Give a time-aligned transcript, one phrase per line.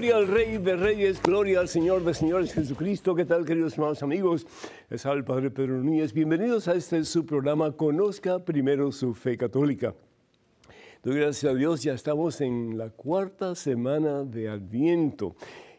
[0.00, 3.14] Gloria al Rey de Reyes, gloria al Señor de Señores Jesucristo.
[3.14, 4.46] ¿Qué tal, queridos hermanos amigos?
[5.04, 6.14] Habla el Padre Pedro Núñez.
[6.14, 9.94] Bienvenidos a este su programa Conozca primero su fe católica.
[11.02, 15.36] Doy gracias a Dios, ya estamos en la cuarta semana de Adviento.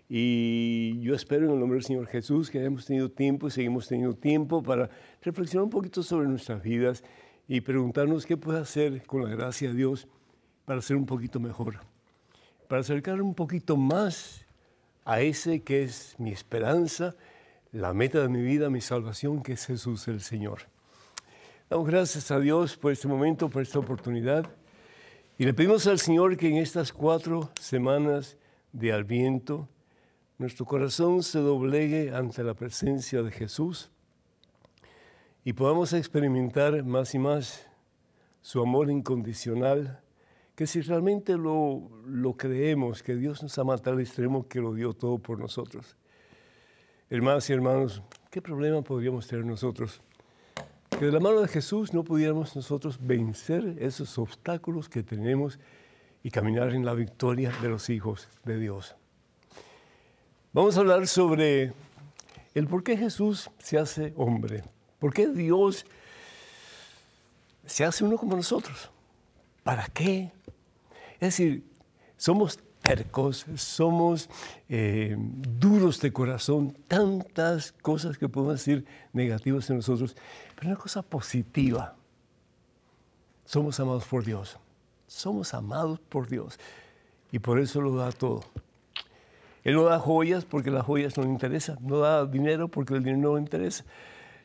[0.08, 3.88] Y yo espero en el nombre del Señor Jesús que hayamos tenido tiempo y seguimos
[3.88, 4.92] teniendo tiempo para
[5.24, 7.04] reflexionar un poquito sobre nuestras vidas
[7.48, 10.08] y preguntarnos qué puede hacer con la gracia de Dios
[10.66, 11.91] para ser un poquito mejor
[12.72, 14.46] para acercar un poquito más
[15.04, 17.18] a ese que es mi esperanza,
[17.74, 20.60] la meta de mi vida, mi salvación, que es Jesús el Señor.
[21.70, 24.50] Damos gracias a Dios por este momento, por esta oportunidad.
[25.38, 28.38] Y le pedimos al Señor que en estas cuatro semanas
[28.72, 29.68] de Adviento,
[30.38, 33.92] nuestro corazón se doblegue ante la presencia de Jesús
[35.44, 37.68] y podamos experimentar más y más
[38.42, 40.01] su amor incondicional,
[40.62, 44.76] que si realmente lo, lo creemos, que Dios nos ama a tal extremo que lo
[44.76, 45.96] dio todo por nosotros.
[47.10, 50.02] Hermanas y hermanos, ¿qué problema podríamos tener nosotros?
[50.92, 55.58] Que de la mano de Jesús no pudiéramos nosotros vencer esos obstáculos que tenemos
[56.22, 58.96] y caminar en la victoria de los hijos de Dios.
[60.54, 61.74] Vamos a hablar sobre
[62.54, 64.64] el por qué Jesús se hace hombre,
[65.00, 65.88] por qué Dios
[67.66, 68.92] se hace uno como nosotros.
[69.64, 70.32] ¿Para qué?
[71.22, 71.64] Es decir,
[72.18, 74.28] somos tercos, somos
[74.70, 80.16] eh, duros de corazón, tantas cosas que podemos decir negativas en nosotros,
[80.56, 81.96] pero una cosa positiva.
[83.46, 84.58] Somos amados por Dios.
[85.06, 86.60] Somos amados por Dios.
[87.32, 88.44] Y por eso lo da todo.
[89.64, 91.78] Él no da joyas porque las joyas no le interesan.
[91.82, 93.86] No da dinero porque el dinero no le interesa.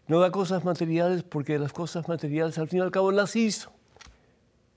[0.09, 3.76] No da cosas materiales porque las cosas materiales al fin y al cabo las hizo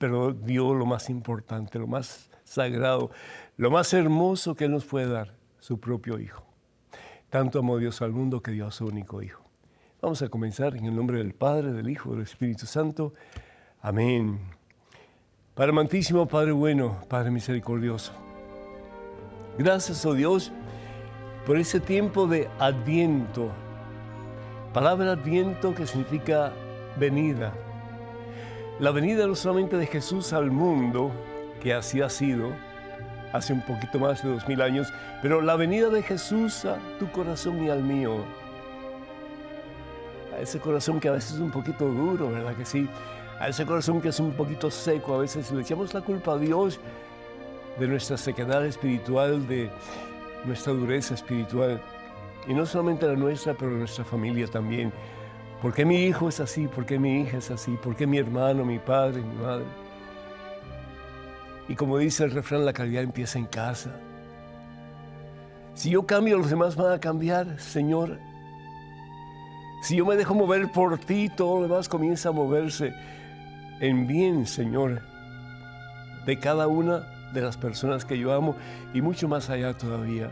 [0.00, 3.10] pero dio lo más importante, lo más sagrado,
[3.58, 6.42] lo más hermoso que Él nos puede dar, su propio Hijo.
[7.28, 9.44] Tanto amó Dios al mundo que dio a su único Hijo.
[10.00, 13.12] Vamos a comenzar en el nombre del Padre, del Hijo, del Espíritu Santo.
[13.82, 14.40] Amén.
[15.54, 18.12] Padre amantísimo, Padre bueno, Padre misericordioso.
[19.58, 20.50] Gracias, oh Dios,
[21.44, 23.50] por ese tiempo de adviento.
[24.72, 26.54] Palabra adviento que significa
[26.98, 27.52] venida
[28.80, 31.12] la venida no solamente de Jesús al mundo,
[31.62, 32.50] que así ha sido,
[33.30, 37.10] hace un poquito más de dos mil años, pero la venida de Jesús a tu
[37.12, 38.24] corazón y al mío.
[40.34, 42.88] A ese corazón que a veces es un poquito duro, ¿verdad que sí?
[43.38, 46.38] A ese corazón que es un poquito seco, a veces le echamos la culpa a
[46.38, 46.80] Dios
[47.78, 49.70] de nuestra sequedad espiritual, de
[50.46, 51.82] nuestra dureza espiritual.
[52.48, 54.90] Y no solamente la nuestra, pero nuestra familia también.
[55.62, 56.68] ¿Por qué mi hijo es así?
[56.68, 57.72] ¿Por qué mi hija es así?
[57.82, 59.66] ¿Por qué mi hermano, mi padre, mi madre?
[61.68, 63.90] Y como dice el refrán, la calidad empieza en casa.
[65.74, 68.18] Si yo cambio, los demás van a cambiar, Señor.
[69.82, 72.94] Si yo me dejo mover por ti, todo lo demás comienza a moverse
[73.80, 75.02] en bien, Señor,
[76.24, 78.56] de cada una de las personas que yo amo
[78.94, 80.30] y mucho más allá todavía.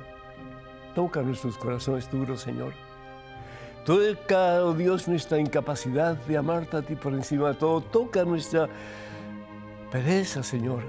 [0.95, 2.88] Toca nuestros corazones duros, Señor.
[3.85, 7.81] Toca, oh Dios, nuestra incapacidad de amarte a ti por encima de todo.
[7.81, 8.69] Toca nuestra
[9.91, 10.83] pereza, Señor,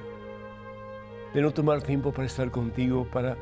[1.33, 3.37] de no tomar tiempo para estar contigo, para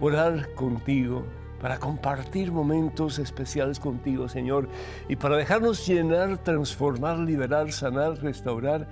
[0.00, 1.24] orar contigo,
[1.60, 4.68] para compartir momentos especiales contigo, Señor,
[5.08, 8.86] y para dejarnos llenar, transformar, liberar, sanar, restaurar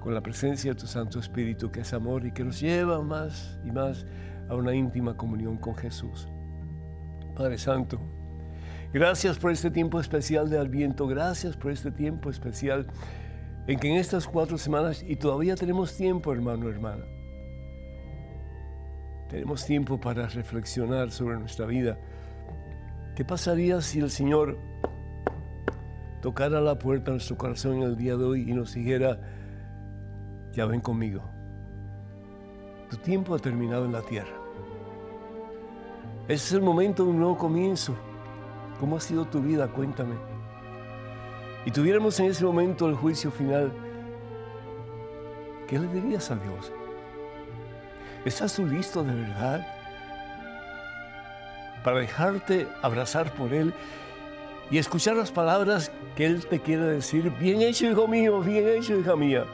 [0.00, 3.58] con la presencia de tu Santo Espíritu, que es amor y que nos lleva más
[3.64, 4.06] y más
[4.48, 6.28] a una íntima comunión con Jesús.
[7.36, 8.00] Padre Santo,
[8.92, 12.88] Gracias por este tiempo especial de Adviento, gracias por este tiempo especial
[13.68, 17.04] en que en estas cuatro semanas, y todavía tenemos tiempo, hermano, hermana,
[19.28, 21.98] tenemos tiempo para reflexionar sobre nuestra vida.
[23.14, 24.58] ¿Qué pasaría si el Señor
[26.20, 29.20] tocara la puerta de nuestro corazón en el día de hoy y nos dijera,
[30.50, 31.22] ya ven conmigo,
[32.90, 34.34] tu tiempo ha terminado en la tierra?
[36.24, 37.94] Ese es el momento de un nuevo comienzo
[38.80, 39.68] ¿Cómo ha sido tu vida?
[39.68, 40.14] Cuéntame.
[41.66, 43.70] Y tuviéramos en ese momento el juicio final,
[45.68, 46.72] ¿qué le dirías a Dios?
[48.24, 49.66] ¿Estás tú listo de verdad
[51.84, 53.74] para dejarte abrazar por Él
[54.70, 57.30] y escuchar las palabras que Él te quiere decir?
[57.38, 59.44] Bien hecho, hijo mío, bien hecho, hija mía.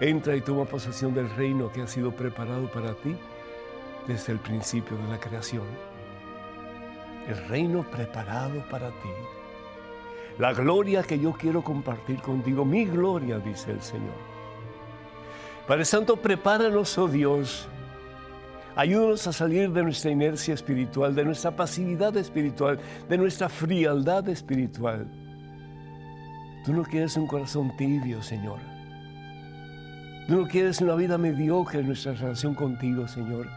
[0.00, 3.16] Entra y toma posesión del reino que ha sido preparado para ti
[4.08, 5.87] desde el principio de la creación
[7.28, 9.10] el reino preparado para ti.
[10.38, 14.16] La gloria que yo quiero compartir contigo, mi gloria, dice el Señor.
[15.66, 17.68] Padre Santo, prepáranos, oh Dios,
[18.78, 22.78] Ayúdanos a salir de nuestra inercia espiritual, de nuestra pasividad espiritual,
[23.08, 25.04] de nuestra frialdad espiritual.
[26.64, 28.60] Tú no quieres un corazón tibio, Señor.
[30.28, 33.48] Tú no quieres una vida mediocre en nuestra relación contigo, Señor.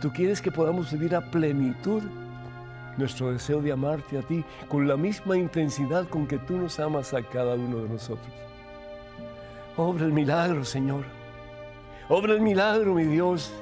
[0.00, 2.04] Tú quieres que podamos vivir a plenitud
[2.98, 7.14] nuestro deseo de amarte a ti con la misma intensidad con que tú nos amas
[7.14, 8.28] a cada uno de nosotros.
[9.76, 11.04] Obra el milagro, Señor.
[12.08, 13.52] Obra el milagro, mi Dios,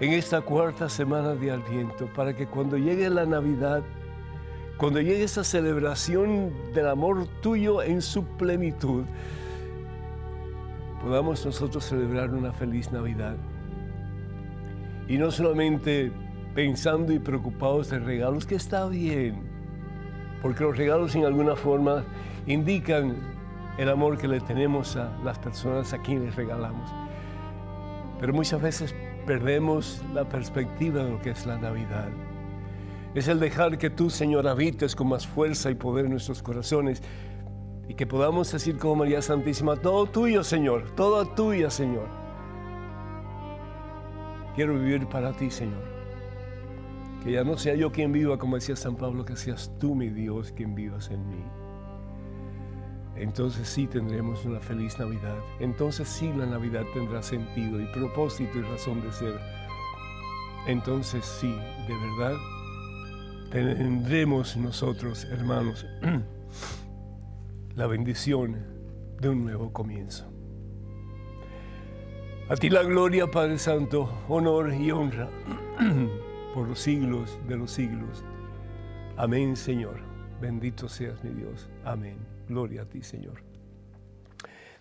[0.00, 3.82] en esta cuarta semana de Adviento, para que cuando llegue la Navidad,
[4.76, 9.04] cuando llegue esa celebración del amor tuyo en su plenitud,
[11.02, 13.36] podamos nosotros celebrar una feliz Navidad.
[15.08, 16.12] Y no solamente
[16.54, 19.42] pensando y preocupados de regalos, que está bien,
[20.42, 22.04] porque los regalos en alguna forma
[22.46, 23.16] indican
[23.78, 26.90] el amor que le tenemos a las personas a quienes regalamos.
[28.20, 28.94] Pero muchas veces
[29.26, 32.08] perdemos la perspectiva de lo que es la Navidad.
[33.14, 37.02] Es el dejar que tú, Señor, habites con más fuerza y poder en nuestros corazones
[37.88, 42.06] y que podamos decir como María Santísima, todo tuyo, Señor, todo tuya, Señor.
[44.54, 45.91] Quiero vivir para ti, Señor.
[47.22, 50.08] Que ya no sea yo quien viva, como decía San Pablo, que seas tú, mi
[50.08, 51.44] Dios, quien vivas en mí.
[53.14, 55.38] Entonces sí tendremos una feliz Navidad.
[55.60, 59.38] Entonces sí la Navidad tendrá sentido y propósito y razón de ser.
[60.66, 61.54] Entonces sí,
[61.86, 62.36] de verdad,
[63.50, 65.86] tendremos nosotros, hermanos,
[67.76, 68.66] la bendición
[69.20, 70.26] de un nuevo comienzo.
[72.48, 75.30] A ti la gloria, Padre Santo, honor y honra
[76.54, 78.24] por los siglos de los siglos.
[79.16, 79.96] Amén, Señor.
[80.40, 81.68] Bendito seas mi Dios.
[81.84, 82.16] Amén.
[82.48, 83.42] Gloria a ti, Señor.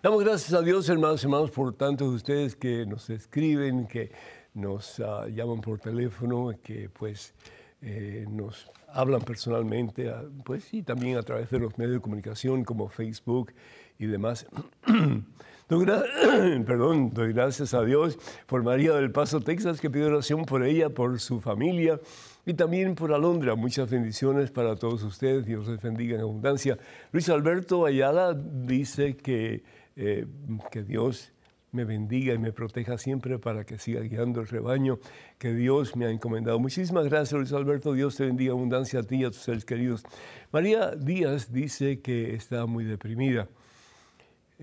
[0.01, 4.11] Damos gracias a Dios, hermanos y hermanos, por tantos de ustedes que nos escriben, que
[4.53, 7.33] nos uh, llaman por teléfono, que pues
[7.81, 12.63] eh, nos hablan personalmente, uh, pues sí, también a través de los medios de comunicación
[12.63, 13.53] como Facebook
[13.99, 14.47] y demás.
[15.71, 15.85] doy,
[16.65, 20.89] perdón, doy gracias a Dios por María del Paso, Texas, que pido oración por ella,
[20.89, 21.99] por su familia
[22.45, 23.55] y también por Alondra.
[23.55, 25.45] Muchas bendiciones para todos ustedes.
[25.45, 26.77] Dios les bendiga en abundancia.
[27.11, 29.63] Luis Alberto Ayala dice que,
[29.95, 30.25] eh,
[30.71, 31.31] que Dios
[31.71, 34.99] me bendiga y me proteja siempre para que siga guiando el rebaño
[35.37, 36.59] que Dios me ha encomendado.
[36.59, 37.93] Muchísimas gracias, Luis Alberto.
[37.93, 40.03] Dios te bendiga abundancia a ti y a tus seres queridos.
[40.51, 43.47] María Díaz dice que está muy deprimida.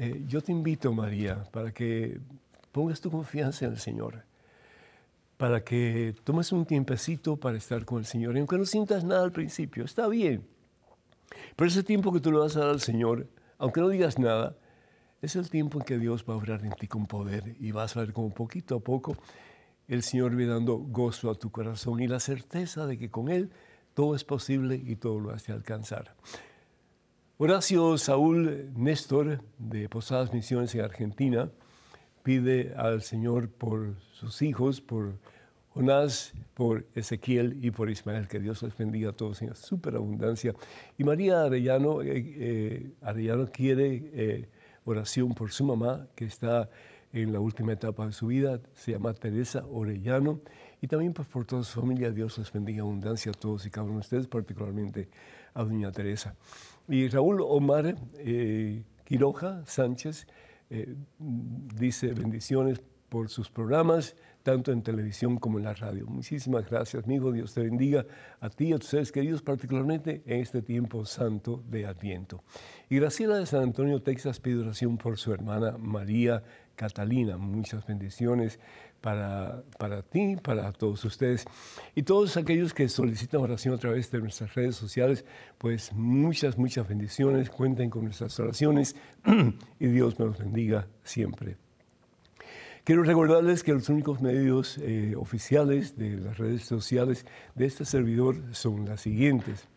[0.01, 2.21] Eh, yo te invito, María, para que
[2.71, 4.25] pongas tu confianza en el Señor,
[5.37, 8.37] para que tomes un tiempecito para estar con el Señor.
[8.37, 10.47] Y aunque no sientas nada al principio, está bien.
[11.57, 13.27] Pero ese tiempo que tú le vas a dar al Señor,
[13.59, 14.57] aunque no digas nada,
[15.21, 17.97] es el tiempo en que Dios va a obrar en ti con poder y vas
[17.97, 19.17] a ver como poquito a poco
[19.89, 23.51] el Señor va dando gozo a tu corazón y la certeza de que con Él
[23.95, 26.15] todo es posible y todo lo has de alcanzar.
[27.41, 31.49] Horacio Saúl Néstor, de Posadas Misiones en Argentina,
[32.25, 35.21] pide al Señor por sus hijos, por
[35.69, 40.53] Jonás, por Ezequiel y por Ismael, que Dios les bendiga a todos en superabundancia.
[40.99, 44.49] Y María Arellano, eh, eh, Arellano quiere eh,
[44.85, 46.69] oración por su mamá, que está
[47.13, 50.41] en la última etapa de su vida, se llama Teresa Orellano,
[50.83, 53.85] y también pues, por toda su familia, Dios les bendiga abundancia a todos y cada
[53.85, 55.09] uno de ustedes, particularmente
[55.55, 56.35] a doña Teresa.
[56.89, 60.27] Y Raúl Omar eh, Quiroja Sánchez
[60.71, 66.07] eh, dice bendiciones por sus programas, tanto en televisión como en la radio.
[66.07, 67.33] Muchísimas gracias, amigo.
[67.33, 68.07] Dios te bendiga
[68.41, 72.43] a ti y a tus seres queridos, particularmente en este tiempo santo de Adviento.
[72.89, 76.43] Y Graciela de San Antonio, Texas, pide oración por su hermana María
[76.75, 77.37] Catalina.
[77.37, 78.61] Muchas bendiciones
[79.01, 81.45] para, para ti, para todos ustedes.
[81.95, 85.25] Y todos aquellos que solicitan oración a través de nuestras redes sociales,
[85.59, 87.51] pues muchas, muchas bendiciones.
[87.51, 88.97] Cuenten con nuestras oraciones
[89.81, 91.57] y Dios los bendiga siempre.
[92.85, 98.37] Quiero recordarles que los únicos medios eh, oficiales de las redes sociales de este servidor
[98.53, 99.69] son las siguientes.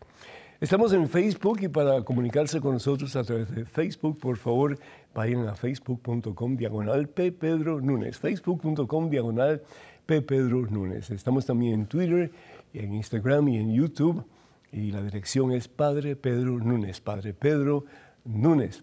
[0.62, 4.78] Estamos en Facebook y para comunicarse con nosotros a través de Facebook, por favor,
[5.14, 7.32] vayan a facebook.com diagonal P.
[7.32, 7.80] Pedro.
[8.12, 9.62] Facebook.com diagonal
[10.06, 10.22] P.
[10.22, 10.66] Pedro.
[10.94, 12.30] Estamos también en Twitter,
[12.74, 14.24] en Instagram y en YouTube.
[14.72, 17.00] Y la dirección es Padre Pedro Núñez.
[17.00, 17.84] Padre Pedro
[18.24, 18.82] Núñez.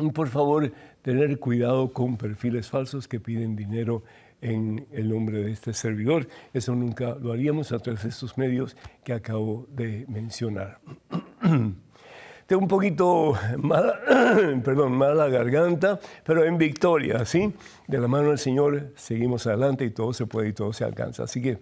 [0.00, 4.02] Y por favor, tener cuidado con perfiles falsos que piden dinero
[4.40, 6.26] en el nombre de este servidor.
[6.54, 10.80] Eso nunca lo haríamos a través de estos medios que acabo de mencionar.
[12.50, 14.00] tengo un poquito mala,
[14.64, 17.54] perdón, mala garganta, pero en victoria, ¿sí?
[17.86, 21.22] De la mano del Señor seguimos adelante y todo se puede y todo se alcanza.
[21.22, 21.58] Así que,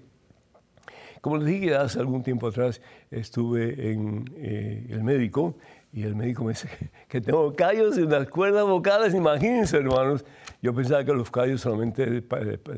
[1.21, 2.81] como les dije hace algún tiempo atrás,
[3.11, 5.57] estuve en eh, el médico
[5.93, 6.71] y el médico me dice
[7.09, 9.13] que tengo callos en las cuerdas vocales.
[9.13, 10.25] Imagínense, hermanos,
[10.63, 12.25] yo pensaba que los callos solamente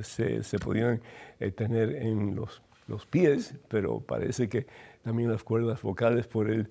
[0.03, 1.01] se, se podían
[1.39, 4.67] eh, tener en los, los pies, pero parece que
[5.05, 6.69] también las cuerdas vocales por el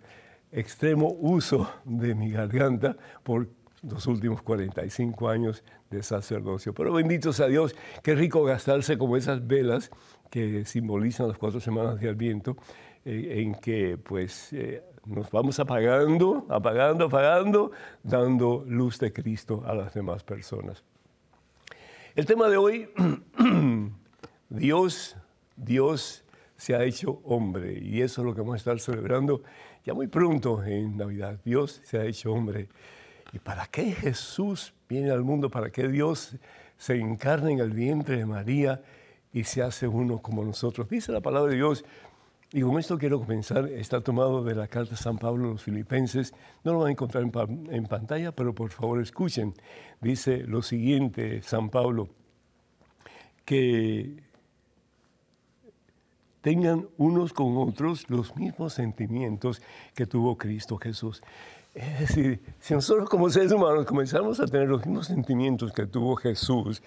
[0.51, 3.49] extremo uso de mi garganta por
[3.83, 6.73] los últimos 45 años de sacerdocio.
[6.73, 9.89] Pero bendito sea Dios, qué rico gastarse como esas velas
[10.29, 12.57] que simbolizan las cuatro semanas de Adviento,
[13.05, 17.71] eh, en que pues eh, nos vamos apagando, apagando, apagando,
[18.03, 20.83] dando luz de Cristo a las demás personas.
[22.15, 22.89] El tema de hoy,
[24.49, 25.15] Dios,
[25.55, 26.23] Dios
[26.57, 29.41] se ha hecho hombre y eso es lo que vamos a estar celebrando
[29.89, 31.39] ya muy pronto en Navidad.
[31.43, 32.69] Dios se ha hecho hombre.
[33.33, 35.49] ¿Y para qué Jesús viene al mundo?
[35.49, 36.35] ¿Para qué Dios
[36.77, 38.83] se encarna en el vientre de María
[39.33, 40.87] y se hace uno como nosotros?
[40.89, 41.83] Dice la palabra de Dios.
[42.51, 43.65] Y con esto quiero comenzar.
[43.65, 46.35] Está tomado de la carta de San Pablo a los filipenses.
[46.63, 49.55] No lo van a encontrar en, en pantalla, pero por favor escuchen.
[50.01, 52.09] Dice lo siguiente, San Pablo,
[53.43, 54.21] que
[56.41, 59.61] tengan unos con otros los mismos sentimientos
[59.93, 61.21] que tuvo Cristo Jesús.
[61.73, 66.15] Es decir, si nosotros como seres humanos comenzamos a tener los mismos sentimientos que tuvo
[66.15, 66.81] Jesús,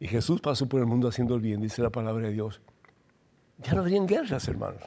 [0.00, 2.60] y Jesús pasó por el mundo haciendo el bien, dice la palabra de Dios,
[3.58, 4.82] ya no habrían guerras, hermanos.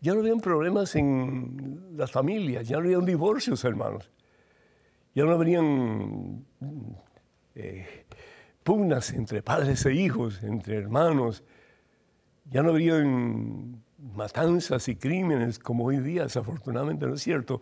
[0.00, 4.10] Ya no habrían problemas en las familias, ya no habrían divorcios, hermanos.
[5.14, 6.46] Ya no habrían
[7.54, 8.06] eh,
[8.62, 11.42] pugnas entre padres e hijos, entre hermanos
[12.50, 13.82] ya no habrían
[14.14, 17.60] matanzas y crímenes como hoy día, desafortunadamente no es cierto.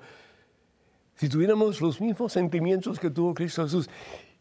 [1.14, 3.90] Si tuviéramos los mismos sentimientos que tuvo Cristo Jesús,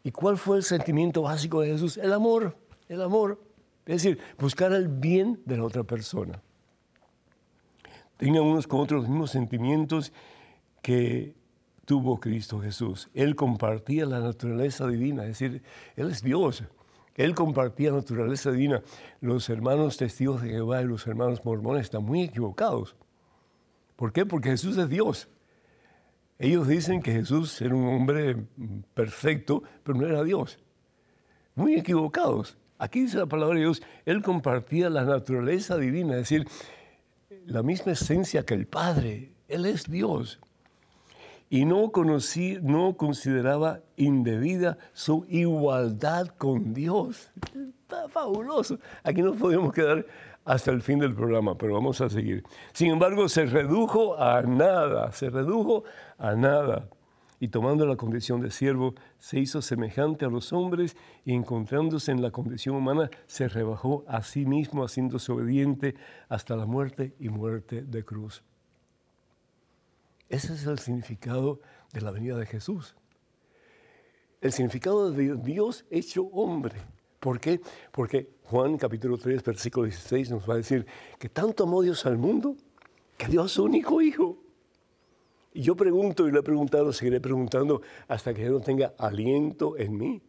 [0.02, 1.96] ¿y cuál fue el sentimiento básico de Jesús?
[1.96, 2.56] El amor,
[2.88, 3.42] el amor.
[3.84, 6.40] Es decir, buscar el bien de la otra persona.
[8.16, 10.12] Tengan unos con otros los mismos sentimientos
[10.82, 11.34] que
[11.84, 13.08] tuvo Cristo Jesús.
[13.14, 15.62] Él compartía la naturaleza divina, es decir,
[15.96, 16.62] Él es Dios.
[17.18, 18.80] Él compartía naturaleza divina.
[19.20, 22.94] Los hermanos testigos de Jehová y los hermanos mormones están muy equivocados.
[23.96, 24.24] ¿Por qué?
[24.24, 25.28] Porque Jesús es Dios.
[26.38, 28.36] Ellos dicen que Jesús era un hombre
[28.94, 30.60] perfecto, pero no era Dios.
[31.56, 32.56] Muy equivocados.
[32.78, 36.46] Aquí dice la palabra de Dios, Él compartía la naturaleza divina, es decir,
[37.46, 39.34] la misma esencia que el Padre.
[39.48, 40.38] Él es Dios
[41.50, 47.30] y no, conocí, no consideraba indebida su igualdad con Dios.
[47.82, 48.78] Está fabuloso.
[49.02, 50.04] Aquí nos podemos quedar
[50.44, 52.44] hasta el fin del programa, pero vamos a seguir.
[52.72, 55.84] Sin embargo, se redujo a nada, se redujo
[56.18, 56.88] a nada.
[57.40, 62.20] Y tomando la condición de siervo, se hizo semejante a los hombres y encontrándose en
[62.20, 65.94] la condición humana, se rebajó a sí mismo, haciéndose obediente
[66.28, 68.42] hasta la muerte y muerte de cruz.
[70.28, 71.60] Ese es el significado
[71.92, 72.94] de la venida de Jesús.
[74.40, 76.76] El significado de Dios hecho hombre.
[77.18, 77.60] ¿Por qué?
[77.90, 80.86] Porque Juan capítulo 3, versículo 16 nos va a decir
[81.18, 82.56] que tanto amó Dios al mundo
[83.16, 84.38] que dio a su único hijo.
[85.54, 89.76] Y yo pregunto y lo he preguntado, seguiré preguntando hasta que Él no tenga aliento
[89.78, 90.22] en mí.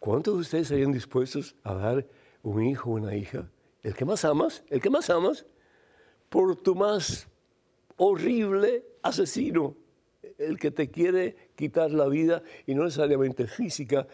[0.00, 2.06] ¿Cuántos de ustedes serían dispuestos a dar
[2.42, 3.50] un hijo o una hija?
[3.82, 5.46] El que más amas, el que más amas,
[6.28, 7.28] por tu más
[7.96, 9.76] horrible asesino,
[10.38, 14.06] el que te quiere quitar la vida y no necesariamente física,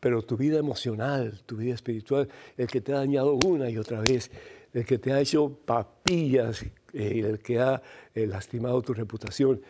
[0.00, 4.00] pero tu vida emocional, tu vida espiritual, el que te ha dañado una y otra
[4.00, 4.30] vez,
[4.72, 7.82] el que te ha hecho papillas, eh, el que ha
[8.14, 9.60] eh, lastimado tu reputación,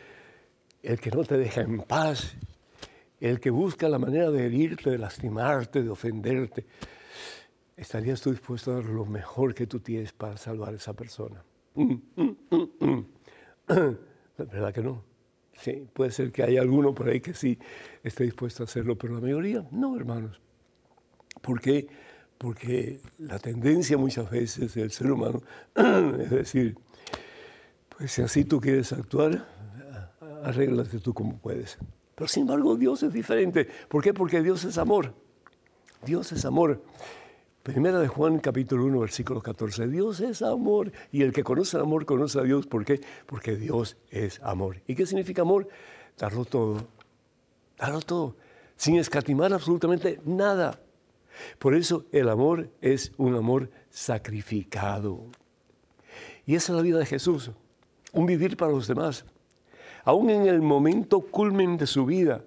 [0.83, 2.37] el que no te deja en paz,
[3.21, 6.64] el que busca la manera de herirte, de lastimarte, de ofenderte.
[7.76, 11.43] ¿Estarías tú dispuesto a dar lo mejor que tú tienes para salvar a esa persona?
[11.75, 13.07] Mm, mm, mm,
[13.71, 15.05] la verdad que no.
[15.53, 17.59] Sí, puede ser que haya alguno por ahí que sí
[18.03, 20.41] esté dispuesto a hacerlo, pero la mayoría no, hermanos.
[21.43, 21.87] ¿Por qué?
[22.39, 25.43] Porque la tendencia muchas veces del ser humano
[26.19, 26.79] es decir,
[27.97, 29.47] pues si así tú quieres actuar,
[30.43, 31.79] arréglate tú como puedes.
[32.15, 33.69] Pero sin embargo Dios es diferente.
[33.89, 34.15] ¿Por qué?
[34.15, 35.15] Porque Dios es amor.
[36.05, 36.83] Dios es amor.
[37.62, 39.87] Primera de Juan capítulo 1 versículo 14.
[39.88, 42.67] Dios es amor y el que conoce el amor conoce a Dios.
[42.67, 43.02] ¿Por qué?
[43.26, 44.79] Porque Dios es amor.
[44.87, 45.69] ¿Y qué significa amor?
[46.17, 46.87] Darlo todo.
[47.76, 48.37] Darlo todo.
[48.76, 50.81] Sin escatimar absolutamente nada.
[51.59, 55.26] Por eso el amor es un amor sacrificado.
[56.47, 57.50] Y esa es la vida de Jesús.
[58.14, 59.26] un vivir para los demás.
[60.05, 62.43] Aún en el momento culmen de su vida,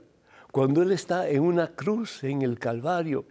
[0.52, 3.26] cuando Él está en una cruz, en el Calvario,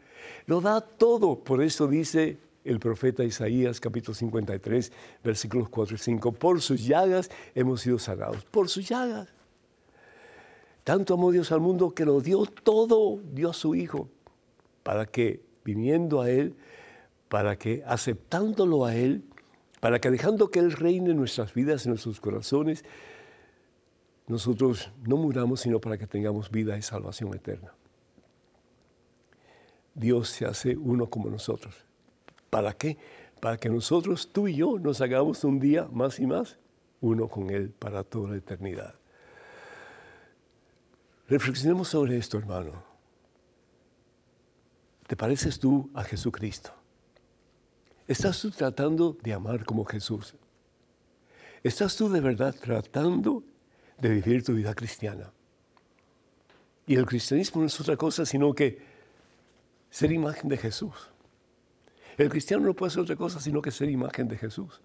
[0.47, 1.39] lo da todo.
[1.39, 7.31] Por eso dice el profeta Isaías capítulo 53, versículos 4 y 5, por sus llagas
[7.55, 9.29] hemos sido sanados, por sus llagas.
[10.85, 14.09] Tanto amó Dios al mundo que lo dio todo, dio a su Hijo,
[14.83, 16.57] para que viniendo a Él,
[17.29, 19.23] para que aceptándolo a Él,
[19.81, 22.85] para que dejando que Él reine en nuestras vidas, en nuestros corazones,
[24.27, 27.73] nosotros no muramos, sino para que tengamos vida y salvación eterna.
[29.95, 31.75] Dios se hace uno como nosotros.
[32.51, 32.99] ¿Para qué?
[33.41, 36.59] Para que nosotros, tú y yo, nos hagamos un día más y más
[37.01, 38.95] uno con Él para toda la eternidad.
[41.29, 42.85] Reflexionemos sobre esto, hermano.
[45.07, 46.73] ¿Te pareces tú a Jesucristo?
[48.07, 50.35] ¿Estás tú tratando de amar como Jesús?
[51.63, 53.43] ¿Estás tú de verdad tratando
[53.99, 55.33] de vivir tu vida cristiana?
[56.87, 58.92] Y el cristianismo no es otra cosa sino que
[59.93, 61.13] ser imagen de Jesús.
[62.17, 64.81] El cristiano no puede ser otra cosa sino que ser imagen de Jesús.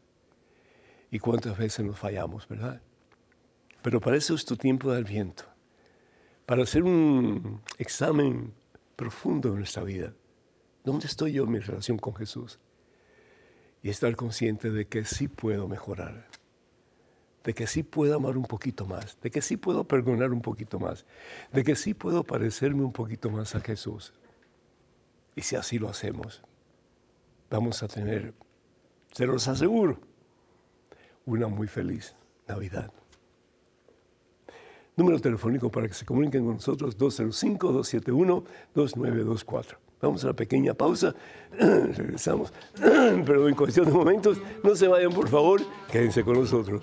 [1.10, 2.82] Y cuántas veces nos fallamos, ¿verdad?
[3.82, 5.46] Pero para eso es tu tiempo de viento,
[6.46, 8.54] para hacer un examen
[8.98, 10.14] profundo de nuestra vida.
[10.84, 12.60] ¿Dónde estoy yo en mi relación con Jesús?
[13.82, 16.28] Y estar consciente de que sí puedo mejorar,
[17.46, 20.80] de que sí puedo amar un poquito más, de que sí puedo perdonar un poquito
[20.80, 21.06] más,
[21.54, 24.14] de que sí puedo parecerme un poquito más a Jesús.
[25.38, 26.42] Y si así lo hacemos,
[27.52, 28.34] vamos a tener,
[29.12, 30.00] se los aseguro,
[31.26, 32.16] una muy feliz
[32.48, 32.92] Navidad.
[34.96, 39.78] Número telefónico para que se comuniquen con nosotros 205-271-2924.
[40.02, 41.14] Vamos a la pequeña pausa,
[41.60, 46.82] regresamos, pero en cuestión de momentos, no se vayan por favor, quédense con nosotros.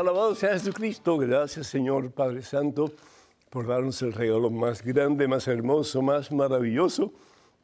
[0.00, 1.18] Alabado sea Jesucristo.
[1.18, 2.92] Gracias Señor Padre Santo
[3.50, 7.12] por darnos el regalo más grande, más hermoso, más maravilloso,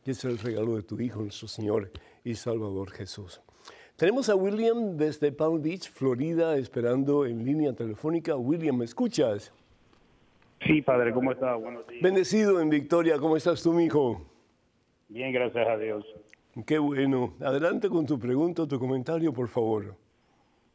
[0.05, 1.90] que es el regalo de tu Hijo, nuestro Señor
[2.25, 3.40] y Salvador Jesús.
[3.96, 8.37] Tenemos a William desde Palm Beach, Florida, esperando en línea telefónica.
[8.37, 9.53] William, ¿me escuchas?
[10.66, 11.59] Sí, padre, ¿cómo estás?
[11.59, 12.03] Buenos días.
[12.03, 14.20] Bendecido en Victoria, ¿cómo estás tú, mi hijo?
[15.09, 16.05] Bien, gracias a Dios.
[16.66, 17.33] Qué bueno.
[17.40, 19.96] Adelante con tu pregunta tu comentario, por favor.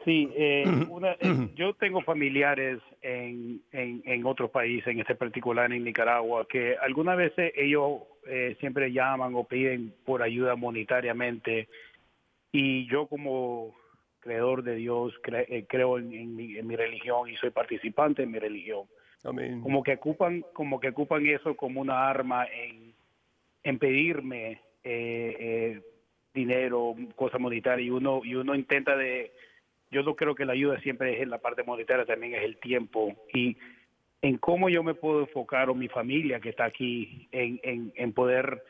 [0.05, 5.71] Sí, eh, una, eh, yo tengo familiares en, en, en otros países, en este particular
[5.71, 11.67] en Nicaragua, que algunas veces ellos eh, siempre llaman o piden por ayuda monetariamente
[12.51, 13.75] y yo como
[14.19, 18.23] creador de Dios cre- eh, creo en, en mi, en mi religión y soy participante
[18.23, 18.83] en mi religión.
[19.23, 19.61] Amén.
[19.61, 22.93] Como que ocupan, como que ocupan eso como una arma en,
[23.63, 25.81] en pedirme eh, eh,
[26.33, 29.31] dinero, cosas monetarias y uno y uno intenta de
[29.91, 32.57] yo no creo que la ayuda siempre es en la parte monetaria, también es el
[32.57, 33.57] tiempo y
[34.21, 38.13] en cómo yo me puedo enfocar o mi familia que está aquí en, en, en
[38.13, 38.63] poder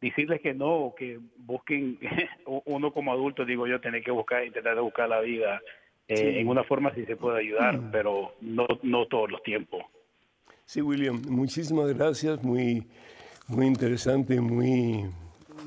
[0.00, 1.98] decirles que no, que busquen,
[2.64, 5.60] uno como adulto, digo yo, tener que buscar, intentar buscar la vida
[6.06, 6.38] eh, Sí.
[6.38, 9.82] en una forma si se puede ayudar, pero no, no todos los tiempos.
[10.64, 12.42] Sí, William, muchísimas gracias.
[12.42, 12.86] Muy,
[13.48, 15.04] muy interesante, muy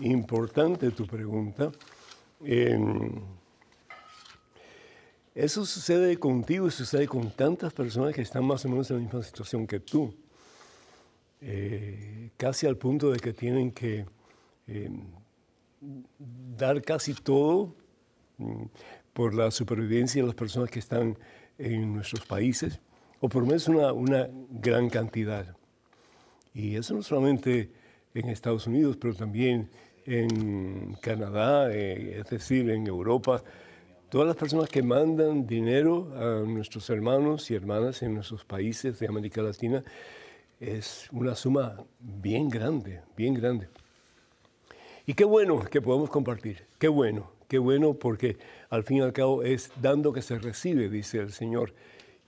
[0.02, 1.72] importante tu pregunta.
[2.44, 2.76] Eh,
[5.34, 9.04] eso sucede contigo y sucede con tantas personas que están más o menos en la
[9.04, 10.14] misma situación que tú.
[11.40, 14.06] Eh, casi al punto de que tienen que
[14.68, 14.90] eh,
[16.58, 17.76] dar casi todo
[18.38, 18.64] mm,
[19.14, 21.18] por la supervivencia de las personas que están
[21.58, 22.80] en nuestros países,
[23.20, 25.56] o por lo menos una, una gran cantidad.
[26.54, 27.72] Y eso no solamente
[28.14, 29.70] en Estados Unidos, pero también
[30.06, 33.44] en Canadá, eh, es decir, en Europa.
[34.12, 39.08] Todas las personas que mandan dinero a nuestros hermanos y hermanas en nuestros países de
[39.08, 39.86] América Latina
[40.60, 43.70] es una suma bien grande, bien grande.
[45.06, 48.36] Y qué bueno que podamos compartir, qué bueno, qué bueno porque
[48.70, 51.74] al fin y al cabo es dando que se recibe, dice el Señor,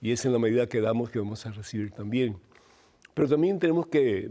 [0.00, 2.38] y es en la medida que damos que vamos a recibir también.
[3.12, 4.30] Pero también tenemos que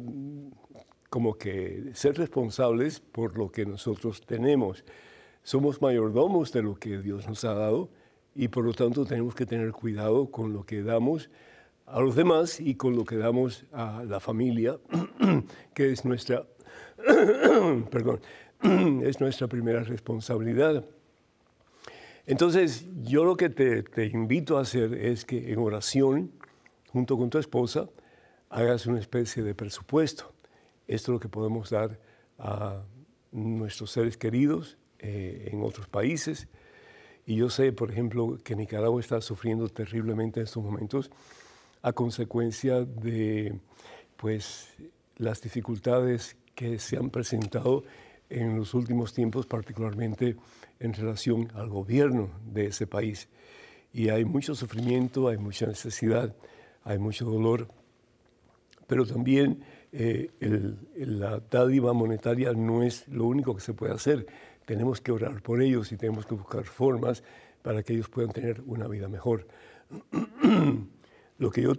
[1.08, 4.84] como que ser responsables por lo que nosotros tenemos.
[5.44, 7.90] Somos mayordomos de lo que Dios nos ha dado
[8.34, 11.30] y por lo tanto tenemos que tener cuidado con lo que damos
[11.86, 14.80] a los demás y con lo que damos a la familia,
[15.74, 16.48] que es nuestra,
[17.92, 18.22] perdón,
[19.04, 20.86] es nuestra primera responsabilidad.
[22.26, 26.32] Entonces, yo lo que te, te, invito a hacer es que en oración,
[26.88, 27.90] junto con tu esposa,
[28.50, 30.32] hagas una especie de presupuesto.
[30.88, 32.00] Esto es lo que podemos dar
[32.40, 32.82] a
[33.34, 36.48] nuestros seres queridos eh, en otros países.
[37.26, 41.12] Y yo sé, por ejemplo, que Nicaragua está sufriendo terriblemente en estos momentos
[41.82, 43.60] a consecuencia de
[44.16, 44.70] pues,
[45.18, 47.84] las dificultades que se han presentado
[48.30, 50.38] en los últimos tiempos, particularmente
[50.80, 53.28] en relación al gobierno de ese país.
[53.92, 56.34] Y hay mucho sufrimiento, hay mucha necesidad,
[56.86, 57.68] hay mucho dolor,
[58.88, 60.32] pero también eh,
[60.96, 64.26] la dádiva monetaria no es lo único que se puede hacer.
[64.66, 67.24] Tenemos que orar por ellos y tenemos que buscar formas
[67.62, 69.48] para que ellos puedan tener una vida mejor.
[71.38, 71.74] lo que yo,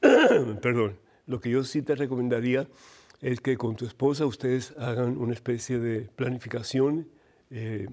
[0.60, 2.68] perdón, lo que yo sí te recomendaría
[3.20, 7.08] es que con tu esposa ustedes hagan una especie de planificación
[7.50, 7.88] eh,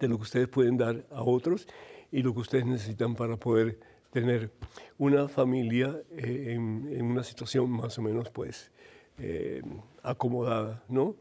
[0.00, 1.68] de lo que ustedes pueden dar a otros
[2.10, 3.78] y lo que ustedes necesitan para poder
[4.10, 4.50] tener
[4.98, 8.72] una familia eh, en, una situación más o menos pues
[9.18, 9.62] eh,
[10.02, 11.14] acomodada, ¿no?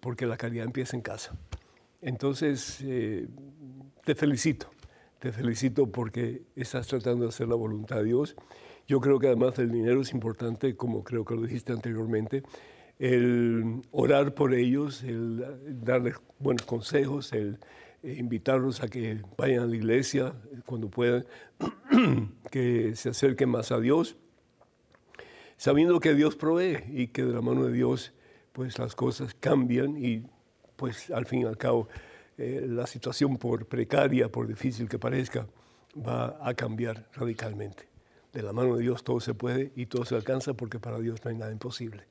[0.00, 1.36] Porque la calidad empieza en casa.
[2.00, 2.84] Entonces,
[4.04, 4.70] te felicito,
[5.18, 8.36] te felicito porque estás tratando de hacer la voluntad de Dios
[8.86, 12.42] yo creo que además el dinero es importante, como creo que lo dijiste anteriormente,
[12.98, 15.44] el orar por ellos, el
[15.82, 17.58] darles buenos consejos, el
[18.02, 20.34] invitarlos a que vayan a la iglesia
[20.66, 21.24] cuando puedan,
[22.50, 24.16] que se acerquen más a Dios,
[25.56, 28.12] sabiendo que Dios provee y que de la mano de Dios
[28.54, 30.22] pues las cosas cambian y
[30.76, 31.88] pues al fin y al cabo
[32.38, 35.46] eh, la situación por precaria, por difícil que parezca,
[35.94, 37.94] va a cambiar radicalmente
[38.34, 41.24] de la mano de Dios todo se puede y todo se alcanza porque para Dios
[41.24, 42.04] no hay nada imposible.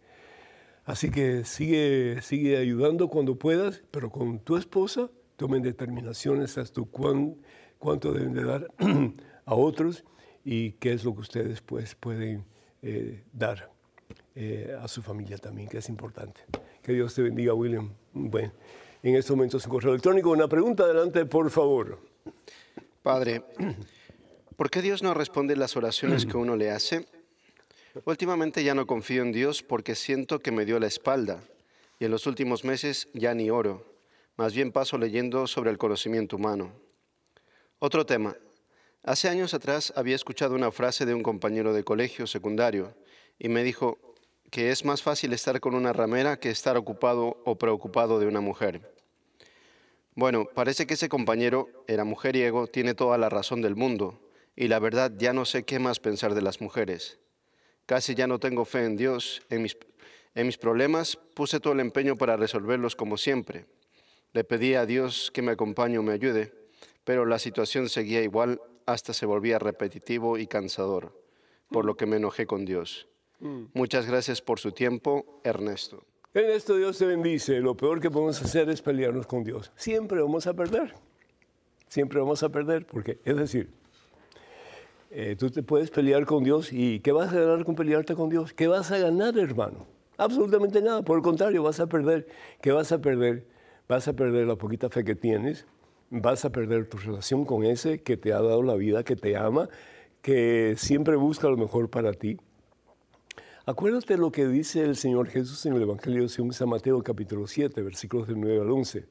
[0.85, 7.37] Así que sigue, sigue ayudando cuando puedas, pero con tu esposa tomen determinaciones hasta cuán,
[7.77, 8.67] cuánto deben de dar
[9.45, 10.03] a otros
[10.43, 12.45] y qué es lo que ustedes pues, pueden
[12.81, 13.72] eh, dar
[14.35, 16.41] eh, a su familia también, que es importante.
[16.81, 17.91] Que Dios te bendiga, William.
[18.13, 18.51] Bueno,
[19.01, 20.31] en estos momentos un correo electrónico.
[20.31, 21.99] Una pregunta, adelante, por favor.
[23.01, 23.43] Padre,
[24.55, 27.07] ¿Por qué Dios no responde las oraciones que uno le hace?
[28.05, 31.43] Últimamente ya no confío en Dios porque siento que me dio la espalda
[31.99, 33.83] y en los últimos meses ya ni oro,
[34.37, 36.71] más bien paso leyendo sobre el conocimiento humano.
[37.79, 38.37] Otro tema.
[39.01, 42.95] Hace años atrás había escuchado una frase de un compañero de colegio secundario
[43.39, 43.97] y me dijo
[44.53, 48.39] que es más fácil estar con una ramera que estar ocupado o preocupado de una
[48.39, 48.93] mujer.
[50.13, 54.21] Bueno, parece que ese compañero era mujeriego, tiene toda la razón del mundo,
[54.55, 57.17] y la verdad ya no sé qué más pensar de las mujeres.
[57.87, 59.41] Casi ya no tengo fe en Dios.
[59.49, 63.65] En mis, problemas puse todo el empeño para resolverlos como siempre.
[64.33, 66.53] Le pedí a Dios que me acompañe o me ayude,
[67.03, 71.19] pero la situación seguía igual hasta se volvía repetitivo y cansador,
[71.71, 73.07] por lo que me enojé con Dios.
[73.43, 73.65] Mm.
[73.73, 76.03] Muchas gracias por su tiempo, Ernesto.
[76.33, 77.59] Ernesto, Dios te bendice.
[77.59, 79.71] Lo peor que podemos hacer es pelearnos con Dios.
[79.75, 80.93] Siempre vamos a perder.
[81.89, 83.69] Siempre vamos a perder, porque, es decir,
[85.11, 88.29] eh, tú te puedes pelear con Dios y ¿qué vas a ganar con pelearte con
[88.29, 88.53] Dios?
[88.53, 89.85] ¿Qué vas a ganar, hermano?
[90.17, 92.25] Absolutamente nada, por el contrario, vas a perder.
[92.61, 93.45] ¿Qué vas a perder?
[93.89, 95.67] Vas a perder la poquita fe que tienes,
[96.09, 99.35] vas a perder tu relación con ese que te ha dado la vida, que te
[99.35, 99.69] ama,
[100.21, 102.37] que siempre busca lo mejor para ti.
[103.65, 107.81] Acuérdate lo que dice el Señor Jesús en el Evangelio según San Mateo capítulo 7,
[107.81, 109.05] versículos del 9 al 11.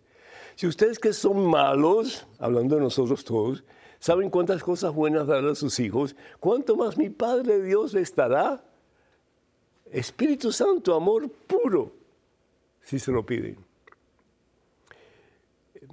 [0.56, 3.64] Si ustedes que son malos, hablando de nosotros todos,
[4.02, 6.16] ¿Saben cuántas cosas buenas dará a sus hijos?
[6.40, 8.60] ¿Cuánto más mi Padre Dios les dará?
[9.92, 11.92] Espíritu Santo, amor puro,
[12.80, 13.58] si se lo piden.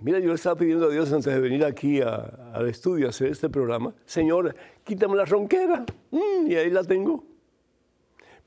[0.02, 3.48] Mira, yo estaba pidiendo a Dios antes de venir aquí al estudio a hacer este
[3.48, 5.86] programa, Señor, quítame la ronquera.
[6.10, 7.29] Mm, y ahí la tengo.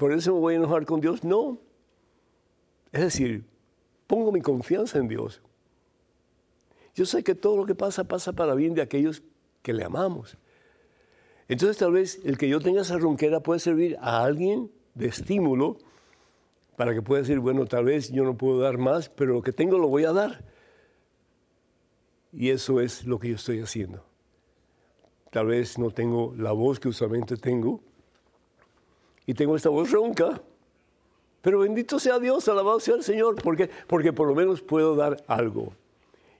[0.02, 1.22] ¿Por eso me voy a enojar con Dios?
[1.22, 1.60] No.
[2.90, 3.44] Es decir,
[4.08, 5.40] pongo mi confianza en Dios.
[6.92, 9.22] Yo sé que todo lo que pasa pasa para bien de aquellos
[9.62, 10.36] que le amamos.
[11.46, 15.78] Entonces tal vez el que yo tenga esa ronquera puede servir a alguien de estímulo
[16.74, 19.52] para que pueda decir, bueno, tal vez yo no puedo dar más, pero lo que
[19.52, 20.44] tengo lo voy a dar.
[22.32, 24.04] Y eso es lo que yo estoy haciendo.
[25.30, 27.84] Tal vez no tengo la voz que usualmente tengo
[29.26, 30.42] y tengo esta voz ronca,
[31.40, 35.22] pero bendito sea Dios, alabado sea el Señor, porque porque por lo menos puedo dar
[35.26, 35.74] algo.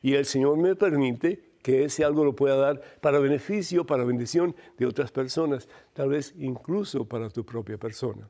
[0.01, 4.55] Y el Señor me permite que ese algo lo pueda dar para beneficio, para bendición
[4.79, 8.29] de otras personas, tal vez incluso para tu propia persona.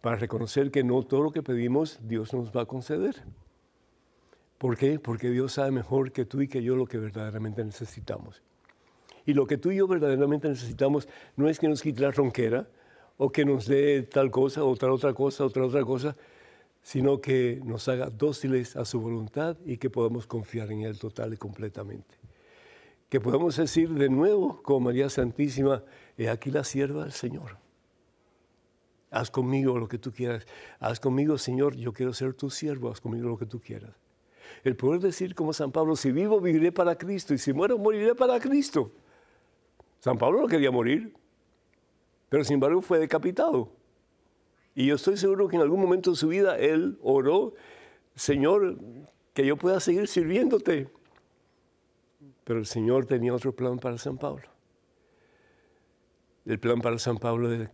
[0.00, 3.22] Para reconocer que no todo lo que pedimos Dios nos va a conceder.
[4.58, 4.98] ¿Por qué?
[4.98, 8.42] Porque Dios sabe mejor que tú y que yo lo que verdaderamente necesitamos.
[9.24, 12.68] Y lo que tú y yo verdaderamente necesitamos no es que nos quite la ronquera
[13.22, 16.16] o que nos dé tal cosa, otra otra cosa, otra otra cosa,
[16.80, 21.34] sino que nos haga dóciles a su voluntad y que podamos confiar en Él total
[21.34, 22.14] y completamente.
[23.10, 25.84] Que podamos decir de nuevo, como María Santísima,
[26.16, 27.58] he aquí la sierva del Señor.
[29.10, 30.46] Haz conmigo lo que tú quieras.
[30.78, 33.92] Haz conmigo, Señor, yo quiero ser tu siervo, haz conmigo lo que tú quieras.
[34.64, 38.14] El poder decir como San Pablo, si vivo, viviré para Cristo, y si muero, moriré
[38.14, 38.90] para Cristo.
[39.98, 41.19] San Pablo no quería morir,
[42.30, 43.68] pero sin embargo fue decapitado.
[44.74, 47.54] Y yo estoy seguro que en algún momento de su vida él oró,
[48.14, 48.78] Señor,
[49.34, 50.88] que yo pueda seguir sirviéndote.
[52.44, 54.44] Pero el Señor tenía otro plan para San Pablo.
[56.46, 57.68] El plan para San Pablo es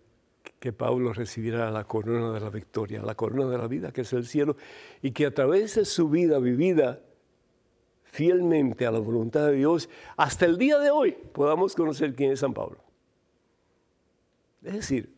[0.59, 4.13] que Pablo recibiera la corona de la victoria, la corona de la vida, que es
[4.15, 4.57] el cielo,
[5.03, 7.01] y que a través de su vida vivida
[8.05, 12.41] fielmente a la voluntad de Dios, hasta el día de hoy podamos conocer quién es
[12.41, 12.86] San Pablo.
[14.67, 15.15] Es decir,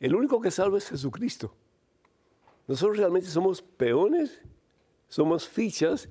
[0.00, 1.54] el único que salva es Jesucristo.
[2.68, 4.38] Nosotros realmente somos peones,
[5.08, 6.08] somos fichas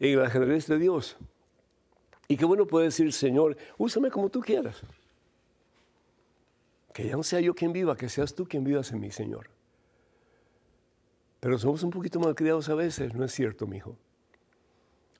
[0.00, 1.18] en el ajedrez de Dios.
[2.28, 4.80] Y qué bueno puede decir, Señor, úsame como tú quieras.
[6.94, 9.50] Que ya no sea yo quien viva, que seas tú quien vivas en mí, Señor.
[11.40, 13.96] Pero somos un poquito mal criados a veces, ¿no es cierto, mi hijo?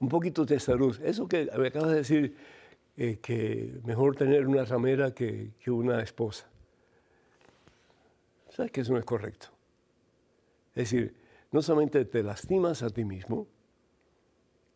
[0.00, 0.98] Un poquito de salud.
[1.02, 2.36] Eso que me acabas de decir,
[2.96, 6.48] eh, que mejor tener una ramera que una esposa.
[8.50, 9.48] ¿Sabes que eso no es correcto?
[10.74, 11.14] Es decir,
[11.52, 13.46] no solamente te lastimas a ti mismo,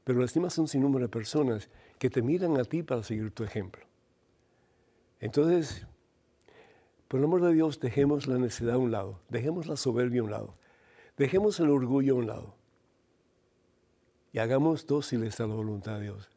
[0.04, 3.44] pero lastimas a un sinnúmero de personas que te miran a ti para seguir tu
[3.44, 3.84] ejemplo.
[5.20, 5.86] Entonces,
[7.08, 10.24] por el amor de Dios, dejemos la necesidad a un lado, dejemos la soberbia a
[10.24, 10.54] un lado,
[11.16, 12.54] dejemos el orgullo a un lado
[14.32, 16.30] y hagamos dóciles a la voluntad de Dios,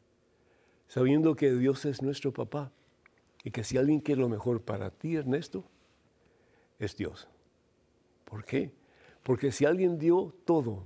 [0.86, 2.72] sabiendo que Dios es nuestro papá
[3.42, 5.64] y que si alguien quiere lo mejor para ti, Ernesto,
[6.78, 7.28] es Dios.
[8.24, 8.72] ¿Por qué?
[9.22, 10.84] Porque si alguien dio todo,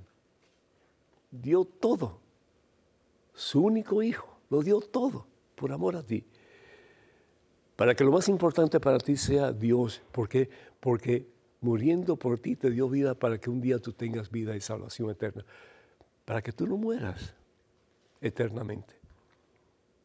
[1.31, 2.21] dio todo,
[3.35, 6.25] su único hijo, lo dio todo por amor a ti.
[7.77, 10.03] Para que lo más importante para ti sea Dios.
[10.11, 10.51] ¿Por qué?
[10.81, 11.29] Porque
[11.61, 15.11] muriendo por ti te dio vida para que un día tú tengas vida y salvación
[15.11, 15.45] eterna.
[16.25, 17.35] Para que tú no mueras
[18.21, 18.95] eternamente,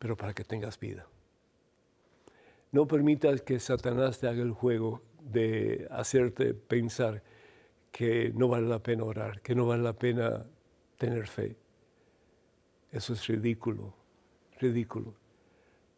[0.03, 1.07] pero para que tengas vida.
[2.73, 7.23] No permitas que Satanás te haga el juego de hacerte pensar
[7.89, 10.45] que no vale la pena orar, que no vale la pena
[10.97, 11.55] tener fe.
[12.91, 13.95] Eso es ridículo,
[14.59, 15.13] ridículo.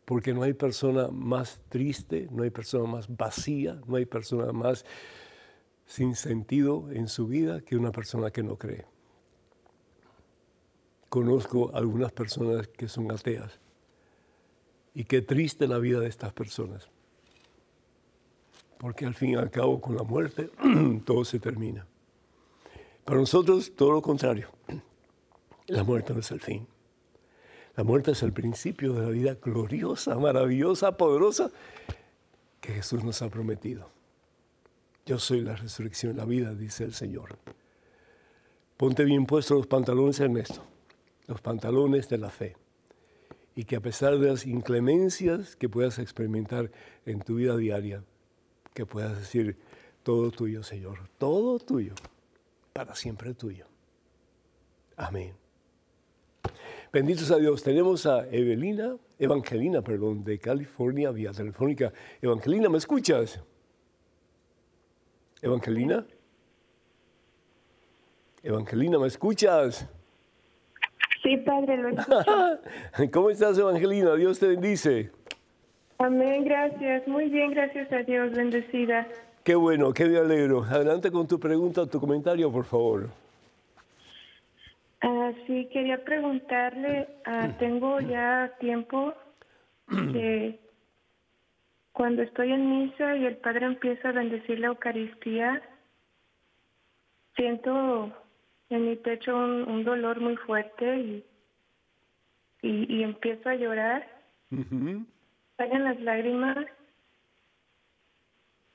[0.05, 4.85] Porque no hay persona más triste, no hay persona más vacía, no hay persona más
[5.87, 8.85] sin sentido en su vida que una persona que no cree.
[11.09, 13.64] Conozco algunas personas que son ateas
[14.95, 16.89] y qué triste la vida de estas personas
[18.77, 20.49] porque al fin y al cabo con la muerte
[21.05, 21.87] todo se termina.
[23.03, 24.49] Para nosotros todo lo contrario,
[25.67, 26.67] la muerte no es el fin.
[27.75, 31.51] La muerte es el principio de la vida gloriosa, maravillosa, poderosa
[32.61, 33.89] que Jesús nos ha prometido.
[35.05, 37.37] Yo soy la resurrección y la vida, dice el Señor.
[38.77, 40.63] Ponte bien puestos los pantalones, Ernesto,
[41.27, 42.55] los pantalones de la fe.
[43.55, 46.71] Y que a pesar de las inclemencias que puedas experimentar
[47.05, 48.03] en tu vida diaria,
[48.73, 49.57] que puedas decir,
[50.03, 51.93] todo tuyo, Señor, todo tuyo,
[52.73, 53.65] para siempre tuyo.
[54.97, 55.33] Amén.
[56.91, 57.63] Benditos a Dios.
[57.63, 61.91] Tenemos a Evelina, Evangelina, perdón, de California, vía telefónica.
[62.21, 63.41] Evangelina, ¿me escuchas?
[65.41, 66.05] Evangelina.
[68.43, 69.89] Evangelina, ¿me escuchas?
[71.25, 72.59] Sí, Padre, lo escucho.
[73.11, 74.13] ¿Cómo estás, Evangelina?
[74.13, 75.09] Dios te bendice.
[75.97, 77.07] Amén, gracias.
[77.07, 79.07] Muy bien, gracias a Dios, bendecida.
[79.43, 80.63] Qué bueno, qué me alegro.
[80.63, 83.09] Adelante con tu pregunta o tu comentario, por favor.
[85.01, 89.11] Ah, sí, quería preguntarle, ah, tengo ya tiempo
[89.89, 90.59] que
[91.91, 95.59] cuando estoy en misa y el Padre empieza a bendecir la Eucaristía,
[97.35, 98.11] siento
[98.75, 101.25] en mi pecho un, dolor muy fuerte y,
[102.61, 104.07] y, empiezo a llorar.
[105.57, 106.57] Salen las lágrimas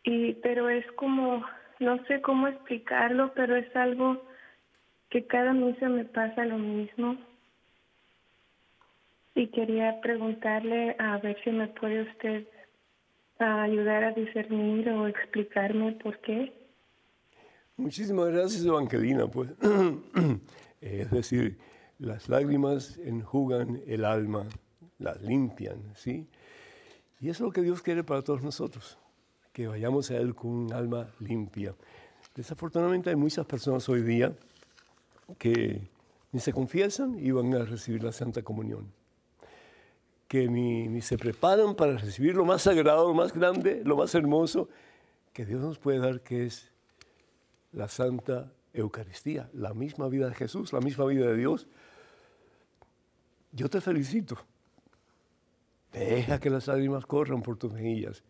[0.02, 1.44] y pero es como
[1.78, 4.22] no sé cómo explicarlo pero es algo
[5.10, 7.16] que cada misa me pasa lo mismo.
[9.34, 12.46] Y quería preguntarle a ver si me puede usted
[13.38, 16.59] ayudar a discernir o explicarme por qué.
[17.80, 19.26] Muchísimas gracias, Evangelina.
[19.26, 19.52] Pues,
[20.82, 21.58] es decir,
[21.98, 24.46] las lágrimas enjugan el alma,
[24.98, 26.28] las limpian, ¿sí?
[27.20, 28.98] Y eso es lo que Dios quiere para todos nosotros,
[29.54, 31.74] que vayamos a Él con un alma limpia.
[32.34, 34.34] Desafortunadamente hay muchas personas hoy día
[35.38, 35.88] que
[36.32, 38.92] ni se confiesan y van a recibir la Santa Comunión,
[40.28, 44.14] que ni, ni se preparan para recibir lo más sagrado, lo más grande, lo más
[44.14, 44.68] hermoso
[45.32, 46.70] que Dios nos puede dar, que es
[47.72, 51.66] la Santa Eucaristía, la misma vida de Jesús, la misma vida de Dios.
[53.52, 54.38] Yo te felicito
[55.92, 58.22] Deja que las lágrimas corran por tus mejillas.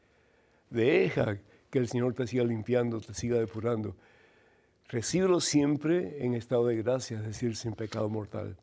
[0.70, 1.38] Deja
[1.70, 3.96] que el Señor te siga limpiando, te siga depurando.
[4.88, 8.56] Recíbelo siempre en estado de gracia, es decir, sin pecado mortal.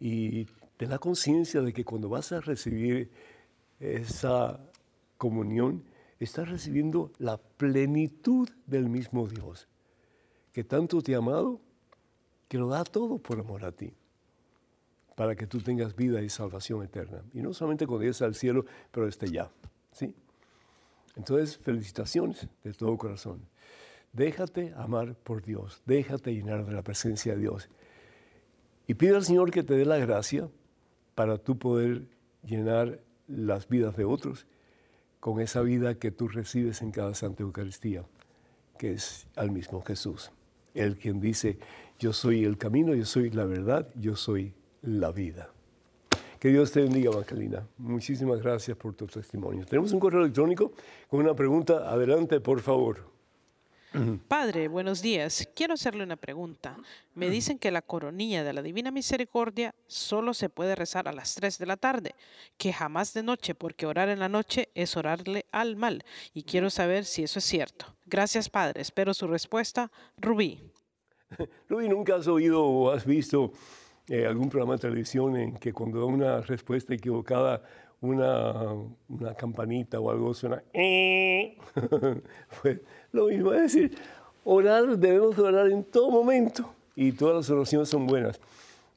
[0.00, 0.44] Y
[0.76, 3.10] ten la conciencia de que cuando vas a recibir
[3.80, 4.60] esa
[5.16, 5.84] comunión,
[6.24, 9.68] estás recibiendo la plenitud del mismo Dios,
[10.52, 11.60] que tanto te ha amado,
[12.48, 13.92] que lo da todo por amor a ti
[15.18, 17.24] para que tú tengas vida y salvación eterna.
[17.34, 19.50] Y no solamente cuando llegues al cielo, pero desde ya.
[19.90, 20.14] ¿sí?
[21.16, 23.40] Entonces, felicitaciones de todo corazón.
[24.12, 27.68] Déjate amar por Dios, déjate llenar de la presencia de Dios.
[28.86, 30.48] Y pide al Señor que te dé la gracia
[31.16, 32.06] para tú poder
[32.44, 34.46] llenar las vidas de otros
[35.20, 38.04] con esa vida que tú recibes en cada Santa Eucaristía,
[38.78, 40.30] que es al mismo Jesús.
[40.74, 41.58] El quien dice,
[41.98, 45.50] yo soy el camino, yo soy la verdad, yo soy la vida.
[46.38, 47.66] Que Dios te bendiga, Evangelina.
[47.78, 49.66] Muchísimas gracias por tu testimonio.
[49.66, 50.72] Tenemos un correo electrónico
[51.08, 51.90] con una pregunta.
[51.90, 53.17] Adelante, por favor.
[54.28, 55.48] Padre, buenos días.
[55.54, 56.76] Quiero hacerle una pregunta.
[57.14, 61.34] Me dicen que la coronilla de la Divina Misericordia solo se puede rezar a las
[61.34, 62.14] 3 de la tarde,
[62.58, 66.04] que jamás de noche, porque orar en la noche es orarle al mal.
[66.34, 67.86] Y quiero saber si eso es cierto.
[68.04, 68.82] Gracias, Padre.
[68.82, 69.90] Espero su respuesta.
[70.18, 70.60] Rubí.
[71.68, 73.52] Rubí, ¿nunca has oído o has visto
[74.06, 77.62] eh, algún programa de televisión en que cuando da una respuesta equivocada,
[78.00, 78.74] una,
[79.08, 80.62] una campanita o algo suena.
[82.62, 82.80] pues
[83.12, 83.98] lo mismo, es decir,
[84.44, 88.40] orar, debemos orar en todo momento y todas las oraciones son buenas.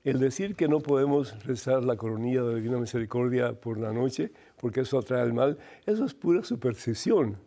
[0.04, 4.32] El decir que no podemos rezar la coronilla de la Divina Misericordia por la noche,
[4.60, 7.38] porque eso atrae al mal, eso es pura superstición.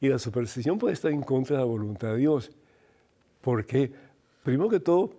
[0.00, 2.50] Y la superstición puede estar en contra de la voluntad de Dios.
[3.42, 3.92] ¿Por qué?
[4.42, 5.10] Primero que todo,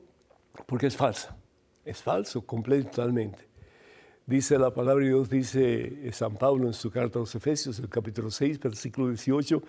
[0.66, 1.36] porque es falsa.
[1.84, 3.46] Es falso, completamente.
[4.28, 7.90] Dice la palabra de Dios, dice San Pablo en su carta a los Efesios, el
[7.90, 9.62] capítulo 6, versículo 18,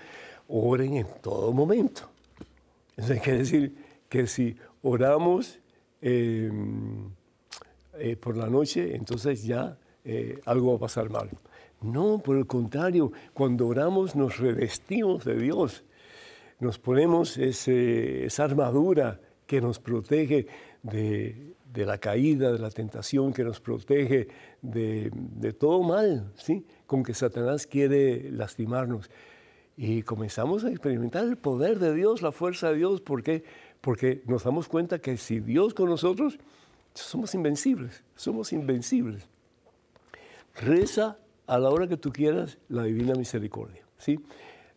[0.49, 2.09] oren en todo momento.
[2.97, 3.75] Eso quiere decir
[4.09, 5.59] que si oramos
[6.01, 7.11] em,
[7.99, 11.29] eh, por la noche, entonces ya eh, algo va a pasar mal.
[11.83, 15.85] No, por el contrario, cuando oramos nos revestimos de Dios,
[16.61, 20.47] nos ponemos esa armadura que nos protege
[20.83, 24.29] de, de la caída, de la tentación que nos protege
[24.63, 25.11] de,
[25.59, 26.65] todo mal, ¿sí?
[26.87, 29.11] con que Satanás quiere lastimarnos.
[29.77, 33.03] Y comenzamos a experimentar el poder de Dios, la fuerza de Dios.
[33.03, 33.45] ¿Por qué?
[33.83, 36.39] Porque nos damos cuenta que si Dios con nosotros,
[36.95, 39.29] somos invencibles, somos invencibles.
[40.55, 43.83] Reza a la hora que tú quieras la divina misericordia.
[43.99, 44.19] ¿sí?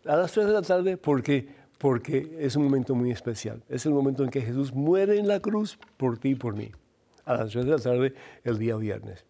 [0.04, 3.64] A las 3 de la tarde, porque porque es un momento muy especial.
[3.70, 6.74] Es el momento en que Jesús muere en la cruz por ti y por mí
[7.30, 8.14] a las 3 de la tarde
[8.44, 9.24] el día viernes.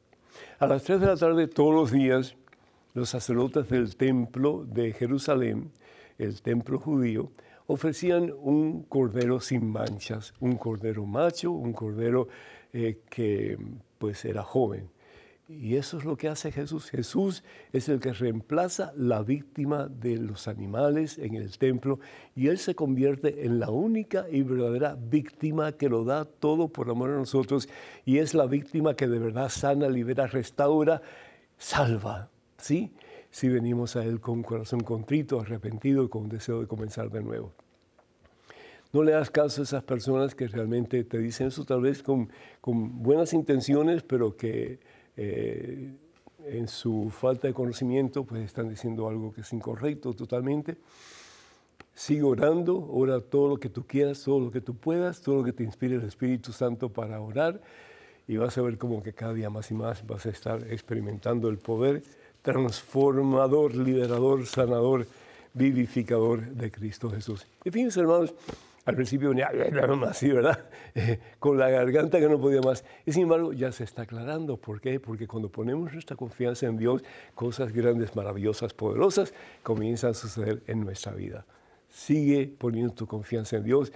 [0.59, 2.35] A las 3 de la tarde todos los días
[2.93, 5.71] los sacerdotes del templo de Jerusalén,
[6.17, 7.31] el templo judío,
[7.67, 12.29] ofrecían un cordero sin manchas, un cordero macho, un cordero
[12.71, 13.58] eh, que
[13.97, 14.89] pues era joven.
[15.50, 16.91] Y eso es lo que hace Jesús.
[16.91, 17.43] Jesús
[17.73, 22.00] es el que reemplaza la víctima de los animales en el templo
[22.35, 26.87] y Él se convierte en la única y verdadera víctima que lo da todo por
[26.91, 27.67] amor a nosotros
[28.06, 31.02] y es la víctima que de verdad sana, libera, restaura,
[31.58, 32.29] salva.
[32.60, 32.93] ¿Sí?
[33.31, 37.54] Si venimos a Él con corazón contrito, arrepentido y con deseo de comenzar de nuevo.
[38.93, 42.29] No le das caso a esas personas que realmente te dicen eso tal vez con,
[42.62, 44.79] con buenas intenciones, pero que
[45.22, 45.92] eh,
[46.46, 50.78] en su falta de conocimiento, pues están diciendo algo que es incorrecto totalmente.
[51.94, 55.44] Sigue orando, ora todo lo que tú quieras, todo lo que tú puedas, todo lo
[55.44, 57.60] que te inspire el Espíritu Santo para orar
[58.30, 61.50] y vas a ver como que cada día más y más vas a estar experimentando
[61.50, 62.02] el poder
[62.42, 65.06] transformador, liberador, sanador,
[65.54, 67.46] vivificador de Cristo Jesús.
[67.65, 68.34] Y fíjense, hermanos,
[68.90, 69.52] al principio venía
[70.08, 70.65] así, ¿verdad?
[71.40, 72.83] con la garganta que no podía más.
[73.06, 74.58] Y sin embargo, ya se está aclarando.
[74.58, 75.00] ¿Por qué?
[75.00, 77.04] Porque cuando ponemos nuestra confianza en Dios,
[77.35, 79.33] cosas grandes, maravillosas, poderosas
[79.63, 81.46] comienzan a suceder en nuestra vida.
[81.87, 83.92] Sigue poniendo tu confianza en Dios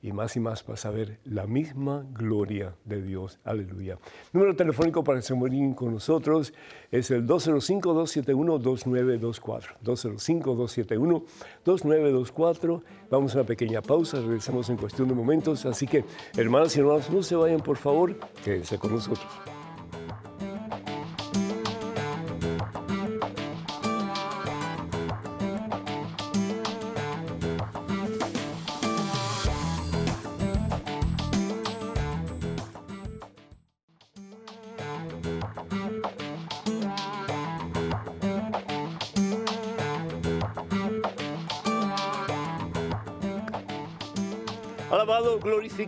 [0.00, 3.40] y más y más vas a ver la misma gloria de Dios.
[3.44, 3.98] Aleluya.
[4.32, 6.54] Número telefónico para que se mueran con nosotros
[6.90, 9.78] es el 205-271-2924.
[9.84, 12.82] 205-271-2924.
[13.10, 15.66] Vamos a una pequeña pausa, regresamos en cuestión de momentos.
[15.66, 16.04] Así que,
[16.36, 19.26] hermanos y hermanos, no se vayan, por favor, quédense con nosotros.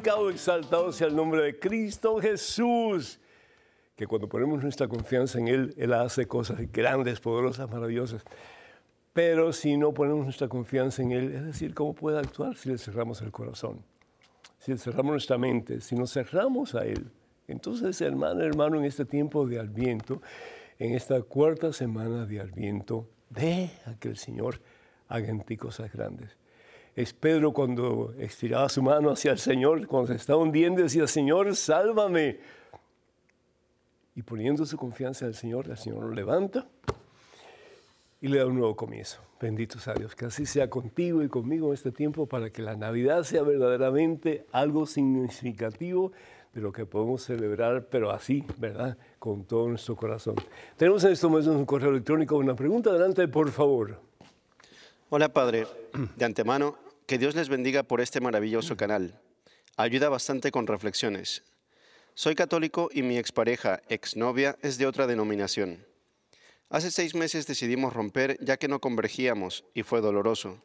[0.01, 3.21] Glorificado, exaltado sea el nombre de Cristo Jesús.
[3.97, 8.25] Que cuando ponemos nuestra confianza en Él, Él hace cosas grandes, poderosas, maravillosas.
[9.13, 12.79] Pero si no ponemos nuestra confianza en Él, es decir, ¿cómo puede actuar si le
[12.79, 13.85] cerramos el corazón?
[14.59, 17.11] Si le cerramos nuestra mente, si nos cerramos a Él.
[17.47, 20.23] Entonces, hermano, hermano, en este tiempo de Adviento,
[20.79, 24.61] en esta cuarta semana de Adviento, deja que el Señor
[25.09, 26.40] haga en ti cosas grandes
[26.97, 31.55] es Pedro cuando estiraba su mano hacia el Señor, cuando se estaba hundiendo, decía, Señor,
[31.55, 32.41] sálvame.
[34.15, 36.67] Y poniendo su confianza el Señor, el Señor lo levanta
[38.21, 39.21] y le da un nuevo comienzo.
[39.41, 42.77] Bendito sea Dios, que así sea contigo y conmigo en este tiempo para que la
[42.77, 46.13] Navidad sea verdaderamente algo significativo
[46.53, 48.99] de lo que podemos celebrar, pero así, ¿verdad?
[49.19, 50.35] Con todo nuestro corazón.
[50.77, 54.10] Tenemos en estos momentos un correo electrónico, una pregunta, adelante, por favor.
[55.13, 55.67] Hola Padre,
[56.15, 59.21] de antemano, que Dios les bendiga por este maravilloso canal.
[59.77, 61.43] Ayuda bastante con reflexiones.
[62.15, 65.85] Soy católico y mi expareja, exnovia, es de otra denominación.
[66.69, 70.63] Hace seis meses decidimos romper ya que no convergíamos y fue doloroso.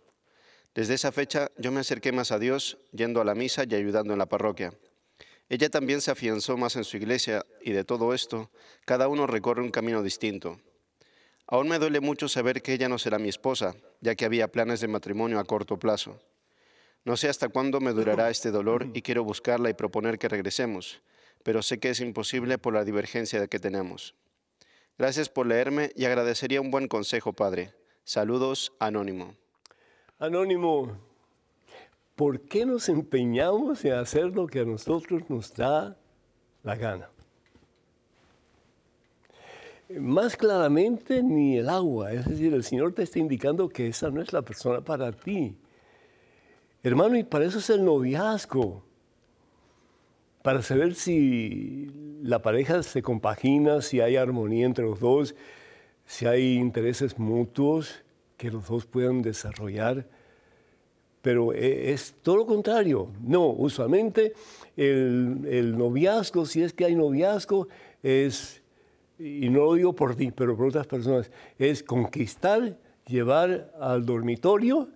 [0.76, 4.14] Desde esa fecha yo me acerqué más a Dios yendo a la misa y ayudando
[4.14, 4.76] en la parroquia.
[5.50, 8.52] Ella también se afianzó más en su iglesia y de todo esto,
[8.86, 10.60] cada uno recorre un camino distinto.
[11.48, 14.82] Aún me duele mucho saber que ella no será mi esposa, ya que había planes
[14.82, 16.20] de matrimonio a corto plazo.
[17.04, 21.02] No sé hasta cuándo me durará este dolor y quiero buscarla y proponer que regresemos,
[21.43, 24.16] pero sé que es imposible por la divergencia que tenemos.
[24.98, 27.74] Gracias por leerme y agradecería un buen consejo, Padre.
[28.04, 29.36] Saludos, Anónimo.
[30.18, 30.98] Anónimo,
[32.16, 35.98] ¿por qué nos empeñamos en hacer lo que a nosotros nos da
[36.64, 37.10] la gana?
[40.00, 42.12] Más claramente ni el agua.
[42.12, 45.56] Es decir, el Señor te está indicando que esa no es la persona para ti.
[46.84, 48.84] Hermano, y para eso es el noviazgo.
[50.41, 51.89] Para saber si
[52.22, 55.36] la pareja se compagina, si hay armonía entre los dos,
[56.06, 58.04] si hay intereses mutuos
[58.38, 60.06] que los dos puedan desarrollar.
[61.22, 63.10] Pero e, es todo lo contrario.
[63.24, 64.34] No, usualmente
[64.78, 67.68] el, el noviazgo, si es que hay noviazgo,
[68.04, 68.62] es
[69.18, 74.89] y no lo digo por ti, pero por otras personas, es conquistar, llevar al dormitorio,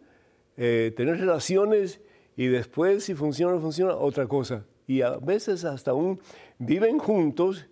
[0.58, 2.02] eh, tener relaciones
[2.36, 4.66] y después, si funciona o funciona, otra cosa.
[4.88, 6.20] Y a veces hasta aún
[6.58, 7.68] viven juntos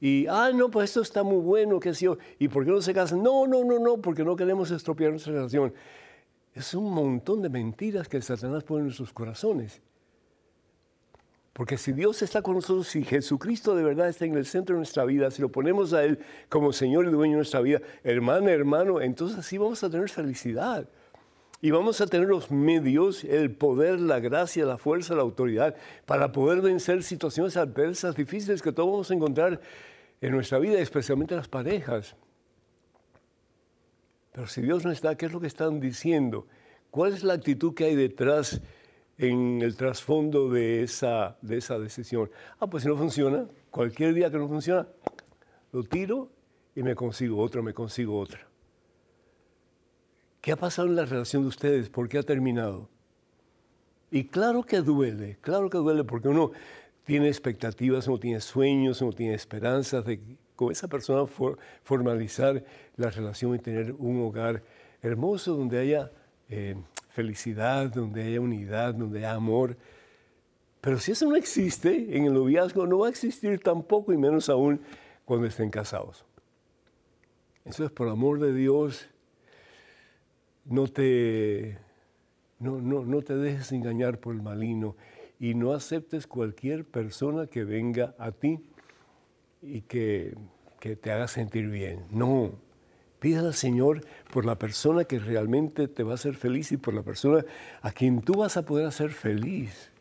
[0.00, 2.80] y, ah, no, pues esto está muy bueno, qué sé yo, ¿y por qué no
[2.80, 3.22] se casan?
[3.22, 5.72] No, no, no, no, porque no queremos estropear nuestra relación.
[6.54, 9.80] Es un montón de mentiras que Satanás pone en nuestros corazones.
[11.52, 14.78] Porque si Dios está con nosotros, si Jesucristo de verdad está en el centro de
[14.78, 18.50] nuestra vida, si lo ponemos a Él como Señor y dueño de nuestra vida, hermana,
[18.50, 20.88] hermano, entonces sí vamos a tener felicidad.
[21.60, 25.76] Y vamos a tener los medios, el poder, la gracia, la fuerza, la autoridad
[26.06, 29.60] para poder vencer situaciones adversas, difíciles que todos vamos a encontrar
[30.20, 32.16] en nuestra vida, especialmente las parejas.
[34.32, 36.48] Pero si Dios no está, ¿qué es lo que están diciendo?
[36.90, 38.60] ¿Cuál es la actitud que hay detrás
[39.22, 42.30] en el trasfondo de esa, de esa decisión.
[42.58, 44.86] Ah, pues si no funciona, cualquier día que no funciona,
[45.72, 46.30] lo tiro
[46.74, 48.46] y me consigo otra, me consigo otra.
[50.40, 51.88] ¿Qué ha pasado en la relación de ustedes?
[51.88, 52.88] ¿Por qué ha terminado?
[54.10, 56.50] Y claro que duele, claro que duele porque uno
[57.04, 60.20] tiene expectativas, uno tiene sueños, uno tiene esperanzas de
[60.56, 61.26] con esa persona
[61.82, 62.62] formalizar
[62.96, 64.62] la relación y tener un hogar
[65.00, 66.12] hermoso donde haya
[66.48, 66.76] eh,
[67.12, 69.76] felicidad, donde haya unidad, donde haya amor.
[70.80, 74.48] Pero si eso no existe en el noviazgo, no va a existir tampoco, y menos
[74.48, 74.80] aún
[75.24, 76.24] cuando estén casados.
[77.64, 79.08] Entonces, por amor de Dios,
[80.64, 81.78] no te,
[82.58, 84.96] No, no, no te dejes engañar por el maligno
[85.40, 88.60] y no aceptes cualquier persona que venga a ti
[89.60, 90.36] y que,
[90.78, 92.04] que te haga sentir bien.
[92.10, 92.52] No,
[93.22, 96.92] pídale al Señor por la persona que realmente te va a hacer feliz y por
[96.92, 97.44] la persona
[97.80, 99.92] a quien tú vas a poder hacer feliz.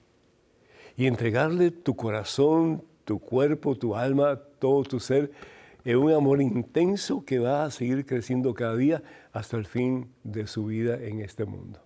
[0.98, 5.32] Y entregarle tu corazón, tu cuerpo, tu alma, todo tu ser,
[5.86, 9.04] en un amor intenso que va a seguir creciendo cada día
[9.34, 11.80] hasta el fin de su vida en este mundo.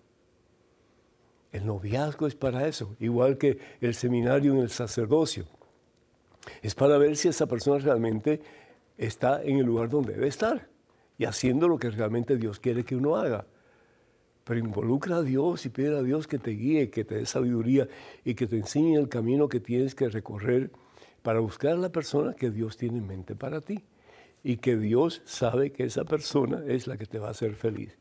[1.51, 5.43] El noviazgo es para eso, igual que el seminario en el sacerdocio.
[6.61, 8.39] Es para ver si esa persona realmente
[8.97, 10.74] está en el lugar donde debe estar
[11.17, 13.45] y haciendo lo que realmente Dios quiere que uno haga.
[14.43, 17.87] Pero involucra a Dios y pide a Dios que te guíe, que te dé sabiduría
[18.23, 20.71] y que te enseñe el camino que tienes que recorrer
[21.23, 23.83] para buscar a la persona que Dios tiene en mente para ti
[24.43, 27.97] y que Dios sabe que esa persona es la que te va a hacer feliz.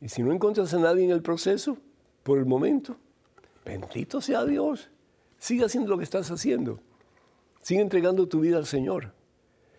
[0.00, 1.76] Y si no encuentras a nadie en el proceso,
[2.22, 2.96] por el momento,
[3.64, 4.90] bendito sea Dios.
[5.38, 6.80] Sigue haciendo lo que estás haciendo.
[7.60, 9.12] Sigue entregando tu vida al Señor.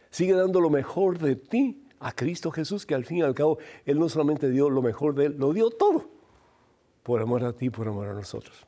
[0.09, 3.57] Sigue dando lo mejor de ti a Cristo Jesús, que al fin y al cabo
[3.85, 6.09] Él no solamente dio lo mejor de Él, lo dio todo.
[7.03, 8.65] Por amor a ti, por amor a nosotros.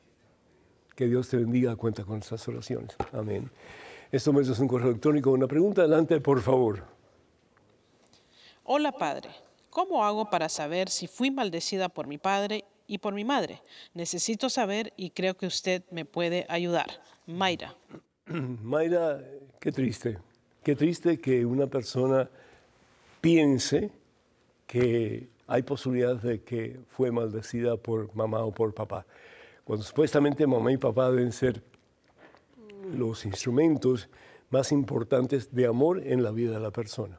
[0.96, 2.96] Que Dios te bendiga, cuenta con nuestras oraciones.
[3.14, 3.50] Amén.
[4.12, 5.32] Esto me es un correo electrónico.
[5.32, 6.84] Una pregunta, adelante, por favor.
[8.64, 9.30] Hola, Padre.
[9.70, 13.62] ¿Cómo hago para saber si fui maldecida por mi padre y por mi madre?
[13.94, 16.88] Necesito saber y creo que usted me puede ayudar.
[17.28, 17.76] Mayra.
[18.26, 19.22] Mayra,
[19.60, 20.18] qué triste.
[20.70, 22.30] Qué triste que una persona
[23.22, 23.90] piense
[24.68, 29.04] que hay posibilidad de que fue maldecida por mamá o por papá.
[29.64, 31.64] Cuando supuestamente mamá y papá deben ser
[32.94, 34.10] los instrumentos
[34.52, 37.18] más importantes de amor en la vida de la persona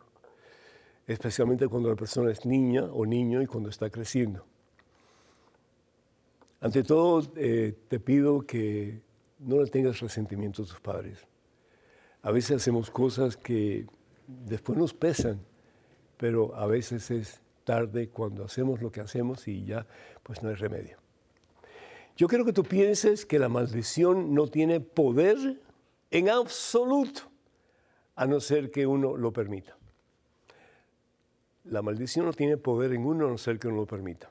[1.08, 4.44] especialmente cuando la persona es niña o niño y cuando está creciendo.
[6.60, 9.00] Ante todo, eh, te pido que
[9.40, 11.26] no le tengas resentimiento a tus padres.
[12.22, 13.86] A veces hacemos cosas que
[14.26, 15.40] después nos pesan,
[16.16, 19.86] pero a veces es tarde cuando hacemos lo que hacemos y ya
[20.22, 20.98] pues no hay remedio.
[22.16, 25.60] Yo quiero que tú pienses que la maldición no tiene poder
[26.10, 27.22] en absoluto,
[28.16, 29.76] a no ser que uno lo permita.
[31.64, 34.30] La maldición no tiene poder en uno a no ser que uno lo permita.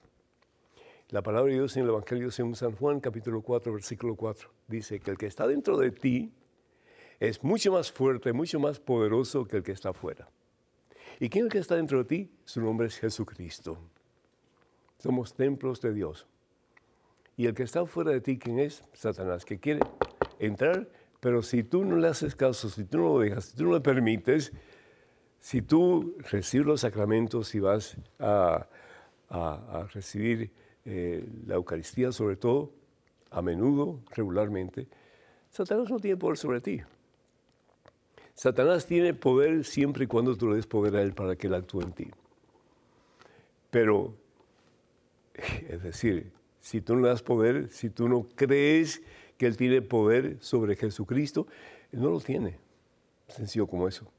[1.10, 5.00] La palabra de Dios en el Evangelio según San Juan, capítulo 4, versículo 4, dice
[5.00, 6.32] que el que está dentro de ti
[7.20, 10.30] es mucho más fuerte, mucho más poderoso que el que está afuera.
[11.20, 12.32] ¿Y quién es el que está dentro de ti?
[12.45, 13.78] Su nombre es Jesucristo.
[14.97, 16.28] Somos templos de Dios.
[17.36, 18.84] Y el que está fuera de ti, ¿quién es?
[18.93, 19.82] Satanás, que quiere
[20.39, 20.89] entrar,
[21.20, 23.74] pero si tú no le haces caso, si tú no lo dejas, si tú no
[23.74, 24.53] le permites,
[25.39, 28.67] si tú recibes los sacramentos y vas a,
[29.93, 30.51] recibir
[30.86, 32.74] eh, la Eucaristía sobre todo,
[33.32, 34.88] a menudo, regularmente,
[35.49, 36.82] Satanás no tiene poder sobre ti.
[38.40, 41.54] Satanás tiene poder siempre y cuando tú le des poder a él para que él
[41.54, 42.10] actúe en ti.
[43.70, 44.14] Pero,
[45.68, 46.32] es decir,
[46.62, 49.02] si tú no le das poder, si tú no crees
[49.38, 51.48] que él tiene poder sobre Jesucristo,
[51.92, 52.58] él no lo tiene.
[53.28, 54.10] Sencillo como eso.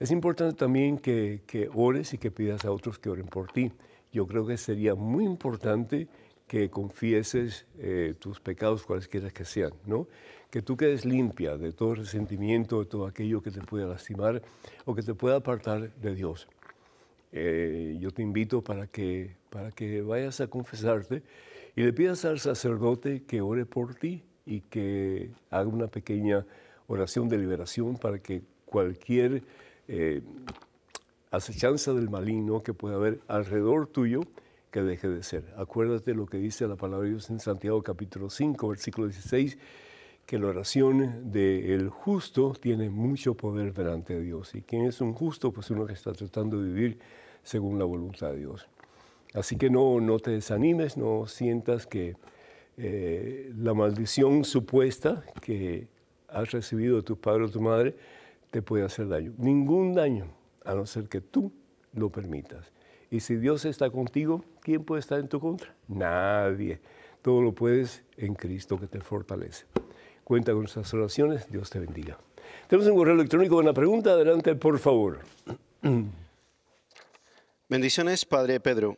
[0.00, 3.70] Es importante también que, ores y que pidas a otros que oren por ti.
[4.12, 6.08] Yo creo que sería muy importante
[6.52, 10.06] que confieses eh, tus pecados cualesquiera que sean, ¿no?
[10.50, 14.42] Que tú quedes limpia de todo resentimiento, de todo aquello que te pueda lastimar
[14.84, 16.46] o que te pueda apartar de Dios.
[17.32, 21.22] Eh, yo te invito para que, para que vayas a confesarte
[21.74, 26.44] y le pidas al sacerdote que ore por ti y que haga una pequeña
[26.86, 29.42] oración de liberación para que cualquier
[29.88, 30.20] eh,
[31.30, 34.20] acechanza del maligno que puede haber alrededor tuyo
[34.72, 35.44] que deje de ser.
[35.56, 39.58] Acuérdate lo que dice la palabra de Dios en Santiago capítulo 5, versículo 16,
[40.24, 44.54] que la oración del justo tiene mucho poder delante de Dios.
[44.54, 45.52] ¿Y quién es un justo?
[45.52, 46.98] Pues uno que está tratando de vivir
[47.42, 48.66] según la voluntad de Dios.
[49.34, 52.16] Así que no, no te desanimes, no sientas que
[52.78, 55.86] eh, la maldición supuesta que
[56.28, 57.94] has recibido de tu padre o tu madre
[58.50, 59.34] te puede hacer daño.
[59.36, 60.28] Ningún daño,
[60.64, 61.52] a no ser que tú
[61.92, 62.72] lo permitas.
[63.12, 65.74] Y si Dios está contigo, ¿quién puede estar en tu contra?
[65.86, 66.80] Nadie.
[67.20, 69.66] Todo lo puedes en Cristo que te fortalece.
[70.24, 71.46] Cuenta con nuestras oraciones.
[71.52, 72.16] Dios te bendiga.
[72.68, 74.12] Tenemos un correo electrónico con una pregunta.
[74.12, 75.18] Adelante, por favor.
[77.68, 78.96] Bendiciones, Padre Pedro.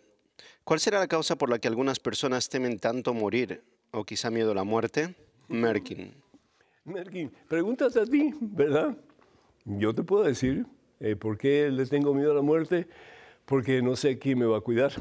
[0.62, 4.52] ¿Cuál será la causa por la que algunas personas temen tanto morir o quizá miedo
[4.52, 5.16] a la muerte?
[5.48, 6.14] Merkin.
[6.84, 8.96] Merkin, pregúntate a ti, ¿verdad?
[9.64, 10.66] Yo te puedo decir
[11.18, 12.86] por qué le tengo miedo a la muerte,
[13.44, 14.92] porque no sé quién me va a cuidar.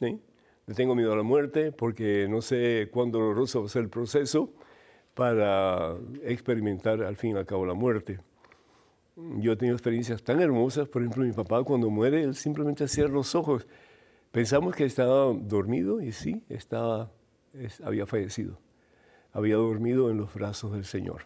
[0.00, 3.88] le tengo miedo a la muerte porque no sé cuán doloroso va a ser el
[3.88, 4.50] proceso
[5.14, 8.20] para experimentar al fin y al cabo la muerte.
[9.16, 13.14] Yo he tenido experiencias tan hermosas, por ejemplo, mi papá cuando muere, él simplemente cierra
[13.14, 13.66] los ojos.
[14.30, 17.10] Pensamos que estaba dormido y sí, estaba,
[17.82, 18.58] había fallecido.
[19.32, 21.22] Había dormido en los brazos del Señor,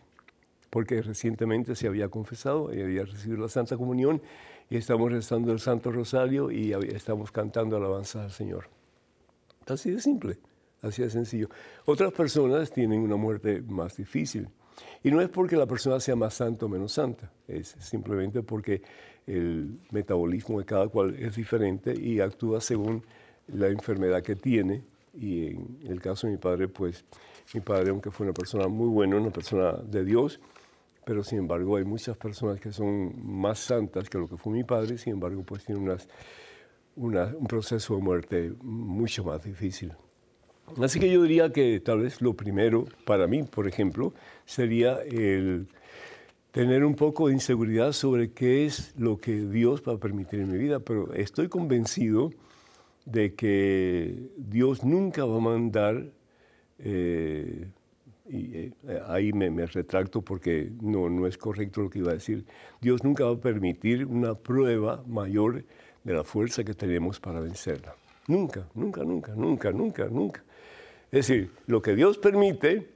[0.70, 4.22] porque recientemente se había confesado y había recibido la Santa Comunión
[4.71, 8.68] y estamos rezando el Santo Rosario y estamos cantando alabanzas al Señor.
[9.66, 10.39] Así de simple,
[10.81, 11.51] así de sencillo.
[11.85, 14.49] Otras personas tienen una muerte más difícil.
[15.03, 18.81] Y no es porque la persona sea más santa o menos santa, es simplemente porque
[19.27, 23.05] el metabolismo de cada cual es diferente y actúa según
[23.49, 24.85] la enfermedad que tiene.
[25.12, 27.05] Y en el caso de mi padre, pues
[27.53, 30.41] mi padre, aunque fue una persona muy buena, una persona de Dios,
[31.05, 34.64] pero sin embargo hay muchas personas que son más santas que lo que fue mi
[34.64, 36.09] padre, sin embargo, pues tienen unas,
[37.34, 39.92] un proceso de muerte mucho más difícil.
[40.80, 45.66] Así que yo diría que tal vez lo primero para mí, por ejemplo, sería el
[46.53, 50.51] tener un poco de inseguridad sobre qué es lo que Dios va a permitir en
[50.51, 52.30] mi vida, pero estoy convencido
[53.05, 56.07] de que Dios nunca va a mandar,
[56.78, 57.68] eh,
[58.31, 62.14] y eh, ahí me, me, retracto porque no, no es correcto lo que iba a
[62.14, 62.45] decir,
[62.81, 65.64] Dios nunca va a permitir una prueba mayor
[66.05, 67.95] de la fuerza que tenemos para vencerla.
[68.28, 70.43] Nunca, nunca, nunca, nunca, nunca, nunca.
[71.11, 72.87] Es decir, lo que Dios permite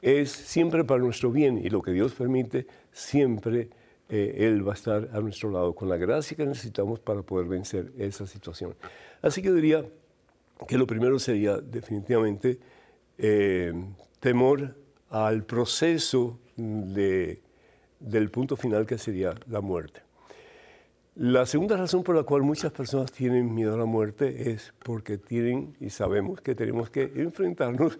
[0.00, 3.68] es siempre para nuestro bien y lo que Dios permite siempre
[4.08, 7.48] eh, Él va a estar a nuestro lado con la gracia que necesitamos para poder
[7.48, 8.74] vencer esa situación.
[9.20, 9.84] Así que diría
[10.68, 12.58] que lo primero sería definitivamente
[13.18, 13.72] eh,
[14.20, 14.74] temor
[15.10, 20.02] al proceso del punto final que sería la muerte.
[21.14, 25.16] La segunda razón por la cual muchas personas tienen miedo a la muerte es porque
[25.16, 27.98] tienen y sabemos que tenemos que enfrentarnos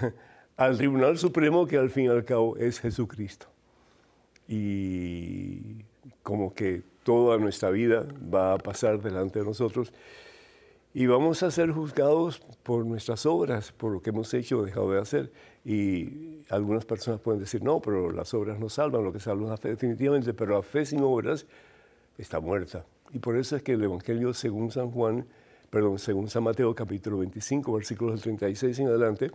[0.56, 3.46] al Tribunal Supremo que al fin y al cabo es Jesucristo.
[4.48, 5.84] Y
[6.24, 8.04] como que toda nuestra vida
[8.34, 9.92] va a pasar delante de nosotros
[10.92, 14.90] y vamos a ser juzgados por nuestras obras, por lo que hemos hecho o dejado
[14.90, 15.30] de hacer.
[15.66, 19.50] Y algunas personas pueden decir, no, pero las obras no salvan, lo que salva es
[19.50, 21.44] la fe definitivamente, pero la fe sin obras
[22.16, 22.86] está muerta.
[23.12, 25.26] Y por eso es que el Evangelio según San Juan,
[25.68, 29.32] perdón, según San Mateo capítulo 25, versículos del 36 en adelante,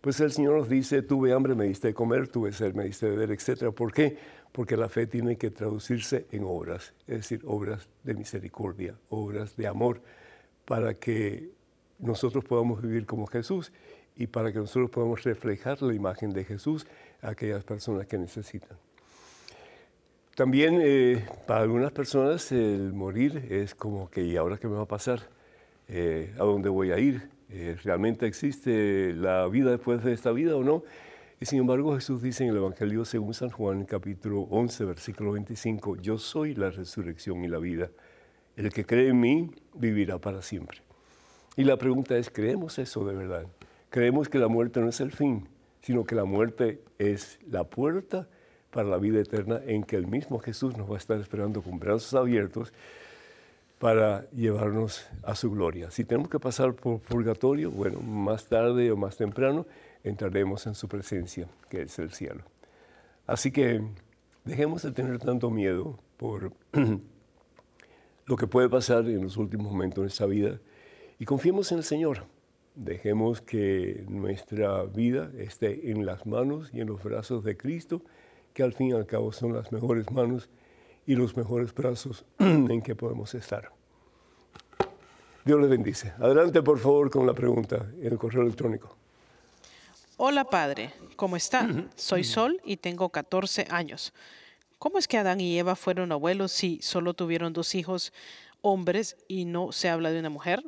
[0.00, 3.06] pues el Señor nos dice, tuve hambre, me diste de comer, tuve sed, me diste
[3.06, 3.72] de beber, etc.
[3.72, 4.18] ¿Por qué?
[4.50, 9.68] Porque la fe tiene que traducirse en obras, es decir, obras de misericordia, obras de
[9.68, 10.02] amor,
[10.64, 11.50] para que
[12.00, 13.72] nosotros podamos vivir como Jesús
[14.16, 16.86] y para que nosotros podamos reflejar la imagen de Jesús
[17.20, 18.76] a aquellas personas que necesitan.
[20.34, 24.82] También eh, para algunas personas el morir es como que, ¿y ahora qué me va
[24.82, 25.20] a pasar?
[25.88, 27.28] Eh, ¿A dónde voy a ir?
[27.50, 30.84] Eh, ¿Realmente existe la vida después de esta vida o no?
[31.38, 35.96] Y sin embargo Jesús dice en el Evangelio según San Juan, capítulo 11, versículo 25,
[35.96, 37.90] yo soy la resurrección y la vida.
[38.56, 40.78] El que cree en mí vivirá para siempre.
[41.56, 43.46] Y la pregunta es, ¿creemos eso de verdad?
[43.92, 45.48] ¿Creemos que la muerte no es el fin,
[45.82, 48.26] sino que la muerte es la puerta?
[48.72, 51.78] para la vida eterna en que el mismo Jesús nos va a estar esperando con
[51.78, 52.72] brazos abiertos
[53.78, 55.90] para llevarnos a su gloria.
[55.90, 59.66] Si tenemos que pasar por purgatorio, bueno, más tarde o más temprano
[60.02, 62.44] entraremos en su presencia, que es el cielo.
[63.26, 63.82] Así que
[64.44, 66.52] dejemos de tener tanto miedo por
[68.26, 70.58] lo que puede pasar en los últimos momentos de nuestra vida
[71.18, 72.24] y confiemos en el Señor.
[72.74, 78.02] Dejemos que nuestra vida esté en las manos y en los brazos de Cristo
[78.54, 80.48] que al fin y al cabo son las mejores manos
[81.06, 83.70] y los mejores brazos en que podemos estar.
[85.44, 86.12] Dios le bendice.
[86.18, 88.96] Adelante, por favor, con la pregunta en el correo electrónico.
[90.16, 90.92] Hola, padre.
[91.16, 91.68] ¿Cómo está?
[91.96, 94.12] Soy Sol y tengo 14 años.
[94.78, 98.12] ¿Cómo es que Adán y Eva fueron abuelos si solo tuvieron dos hijos
[98.60, 100.62] hombres y no se habla de una mujer?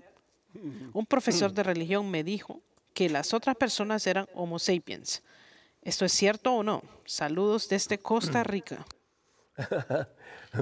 [0.93, 2.61] Un profesor de religión me dijo
[2.93, 5.23] que las otras personas eran Homo sapiens.
[5.83, 6.83] ¿Esto es cierto o no?
[7.05, 8.87] Saludos desde Costa Rica.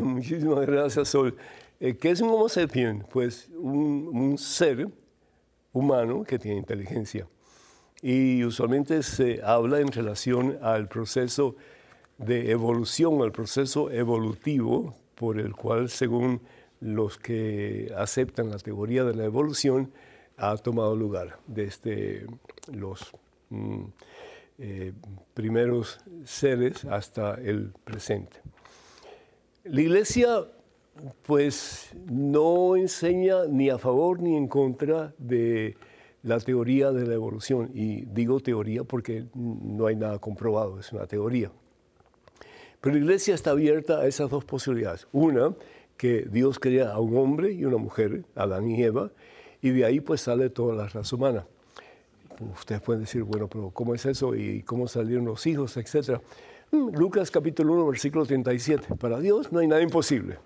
[0.01, 1.37] Muchísimas gracias, Sol.
[1.79, 3.05] Eh, ¿Qué es un Homo sapiens?
[3.09, 4.89] Pues un, ser
[5.73, 7.29] humano que tiene inteligencia.
[8.01, 11.55] Y usualmente se habla en relación al proceso
[12.19, 16.41] de evolución, al proceso evolutivo por el cual, según
[16.83, 19.93] los que aceptan la teoría de la evolución,
[20.37, 22.27] ha tomado lugar desde
[22.71, 23.13] los...
[23.51, 23.85] Mm,
[24.59, 24.93] eh,
[25.35, 28.37] primeros seres hasta el presente.
[29.65, 30.45] La iglesia
[31.27, 35.75] pues no enseña ni a favor ni en contra de
[36.23, 37.71] la teoría de la evolución.
[37.75, 41.51] Y digo teoría porque no hay nada comprobado, es una teoría.
[42.81, 45.09] Pero la iglesia está abierta a esas dos posibilidades.
[45.13, 45.55] Una,
[45.97, 49.11] que Dios crea a un hombre y una mujer, Adán y Eva,
[49.61, 51.47] y de ahí pues sale toda la raza humana.
[52.59, 54.35] Ustedes pueden decir, bueno, pero ¿cómo es eso?
[54.35, 56.21] ¿Y cómo salieron los hijos, etcétera?
[56.73, 58.97] Mm, Lucas capítulo 1, versículo 37.
[58.97, 60.39] Para Dios no hay nada imposible.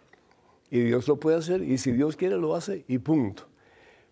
[0.71, 3.45] Y Dios lo puede hacer, y si Dios quiere lo hace, y punto.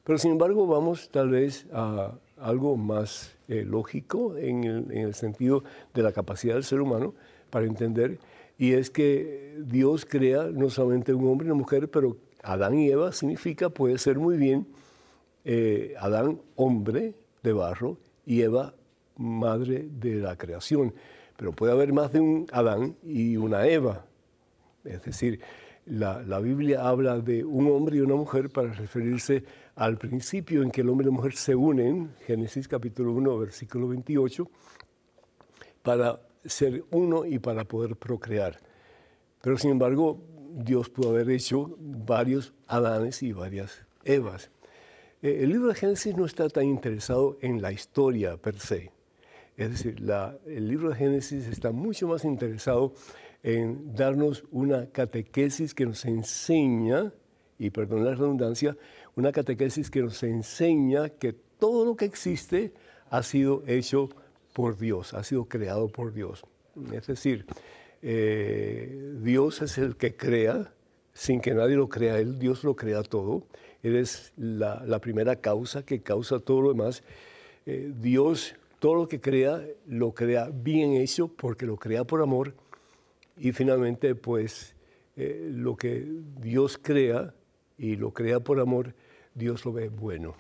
[0.05, 5.14] Pero sin embargo vamos tal vez a algo más eh, lógico en el, en el
[5.14, 7.14] sentido de la capacidad del ser humano
[7.51, 8.18] para entender,
[8.64, 12.88] y es que Dios crea no solamente un hombre y una mujer, pero Adán y
[12.88, 14.66] Eva significa, puede ser muy bien,
[15.44, 18.74] eh, Adán hombre de barro y Eva
[19.18, 20.94] madre de la creación.
[21.36, 24.06] Pero puede haber más de un Adán y una Eva.
[24.84, 25.40] Es decir,
[25.84, 29.44] la, la, Biblia habla de un hombre y una mujer para referirse
[29.74, 33.88] al principio en que el hombre y la mujer se unen, Génesis capítulo 1, versículo
[33.88, 34.48] 28,
[35.82, 38.59] para ser uno y para poder procrear.
[39.40, 40.20] Pero sin embargo,
[40.57, 44.51] Dios pudo haber hecho varios Adanes y varias Evas.
[45.22, 48.92] Eh, el libro de Génesis no está tan interesado en la historia per se.
[49.57, 52.92] Es decir, la, el libro de Génesis está mucho más interesado
[53.42, 57.12] en darnos una catequesis que nos enseña,
[57.59, 58.76] y perdón la redundancia,
[59.16, 62.72] una catequesis que nos enseña que todo lo que existe
[63.11, 64.09] ha sido hecho
[64.55, 66.44] por Dios, ha sido creado por Dios.
[66.92, 67.44] Es decir,
[68.00, 70.72] eh, Dios es el que crea,
[71.12, 73.42] sin que nadie lo crea, Él, Dios lo crea todo.
[73.82, 77.02] Él es la, primera causa que causa todo lo demás.
[77.66, 82.55] Eh, Dios, todo lo que crea, lo crea bien hecho porque lo crea por amor.
[83.36, 84.74] Y finalmente, pues,
[85.16, 86.07] eh, lo que
[86.40, 87.34] Dios crea
[87.76, 88.94] y lo crea por amor,
[89.34, 90.36] Dios lo ve bueno.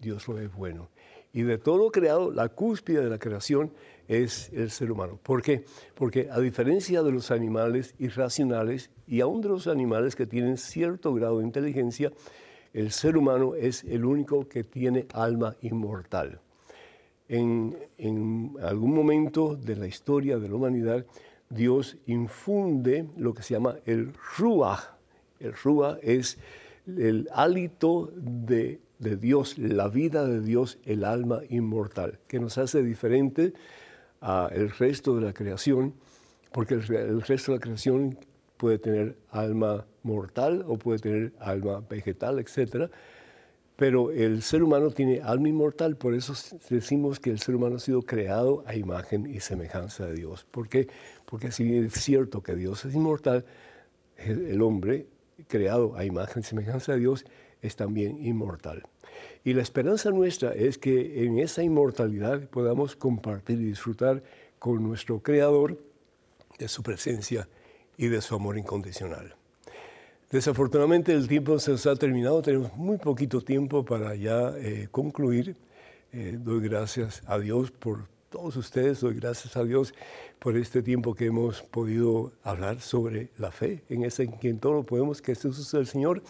[0.00, 0.88] Dios lo ve bueno.
[1.36, 3.70] Y de todo lo creado, la cúspide de la creación
[4.08, 5.20] es el ser humano.
[5.22, 5.66] ¿Por qué?
[5.94, 11.12] Porque a diferencia de los animales irracionales y aún de los animales que tienen cierto
[11.12, 12.10] grado de inteligencia,
[12.72, 16.40] el ser humano es el único que tiene alma inmortal.
[17.28, 21.04] En, en algún momento de la historia de la humanidad,
[21.50, 24.80] Dios infunde lo que se llama el ruach.
[25.38, 26.38] El ruach es
[26.86, 32.82] el hálito de de Dios, la vida de Dios, el alma inmortal, que nos hace
[32.82, 33.52] diferente
[34.20, 35.94] al resto de la creación,
[36.52, 38.18] porque el, resto de la creación
[38.56, 42.90] puede tener alma mortal o puede tener alma vegetal, etc.
[43.76, 46.32] Pero el ser humano tiene alma inmortal, por eso
[46.70, 50.46] decimos que el ser humano ha sido creado a imagen y semejanza de Dios.
[50.50, 50.88] ¿Por qué?
[51.26, 53.44] Porque si es cierto que Dios es inmortal,
[54.16, 55.06] el hombre
[55.48, 57.26] creado a imagen y semejanza de Dios
[57.66, 58.82] es también inmortal.
[59.44, 64.22] Y la esperanza nuestra es que en esa inmortalidad podamos compartir y disfrutar
[64.58, 65.78] con nuestro Creador
[66.58, 67.48] de su presencia
[67.96, 69.34] y de su amor incondicional.
[70.30, 75.56] Desafortunadamente el tiempo se nos ha terminado, tenemos muy poquito tiempo para ya eh, concluir.
[76.12, 79.94] Eh, doy gracias a Dios por todos ustedes, doy gracias a Dios
[80.40, 84.72] por este tiempo que hemos podido hablar sobre la fe, en ese en quien todo
[84.72, 86.22] lo podemos, que Jesús es el Señor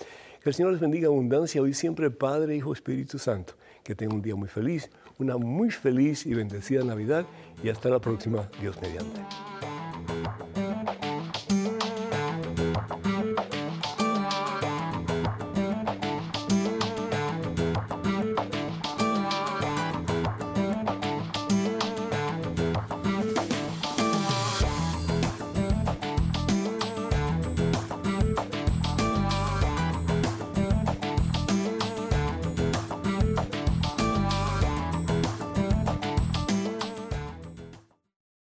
[0.46, 3.54] que el Señor les bendiga abundancia hoy siempre, Padre, Hijo, Espíritu Santo.
[3.82, 4.88] Que tengan un día muy feliz,
[5.18, 7.26] una muy feliz y bendecida Navidad
[7.64, 9.22] y hasta la próxima, Dios mediante.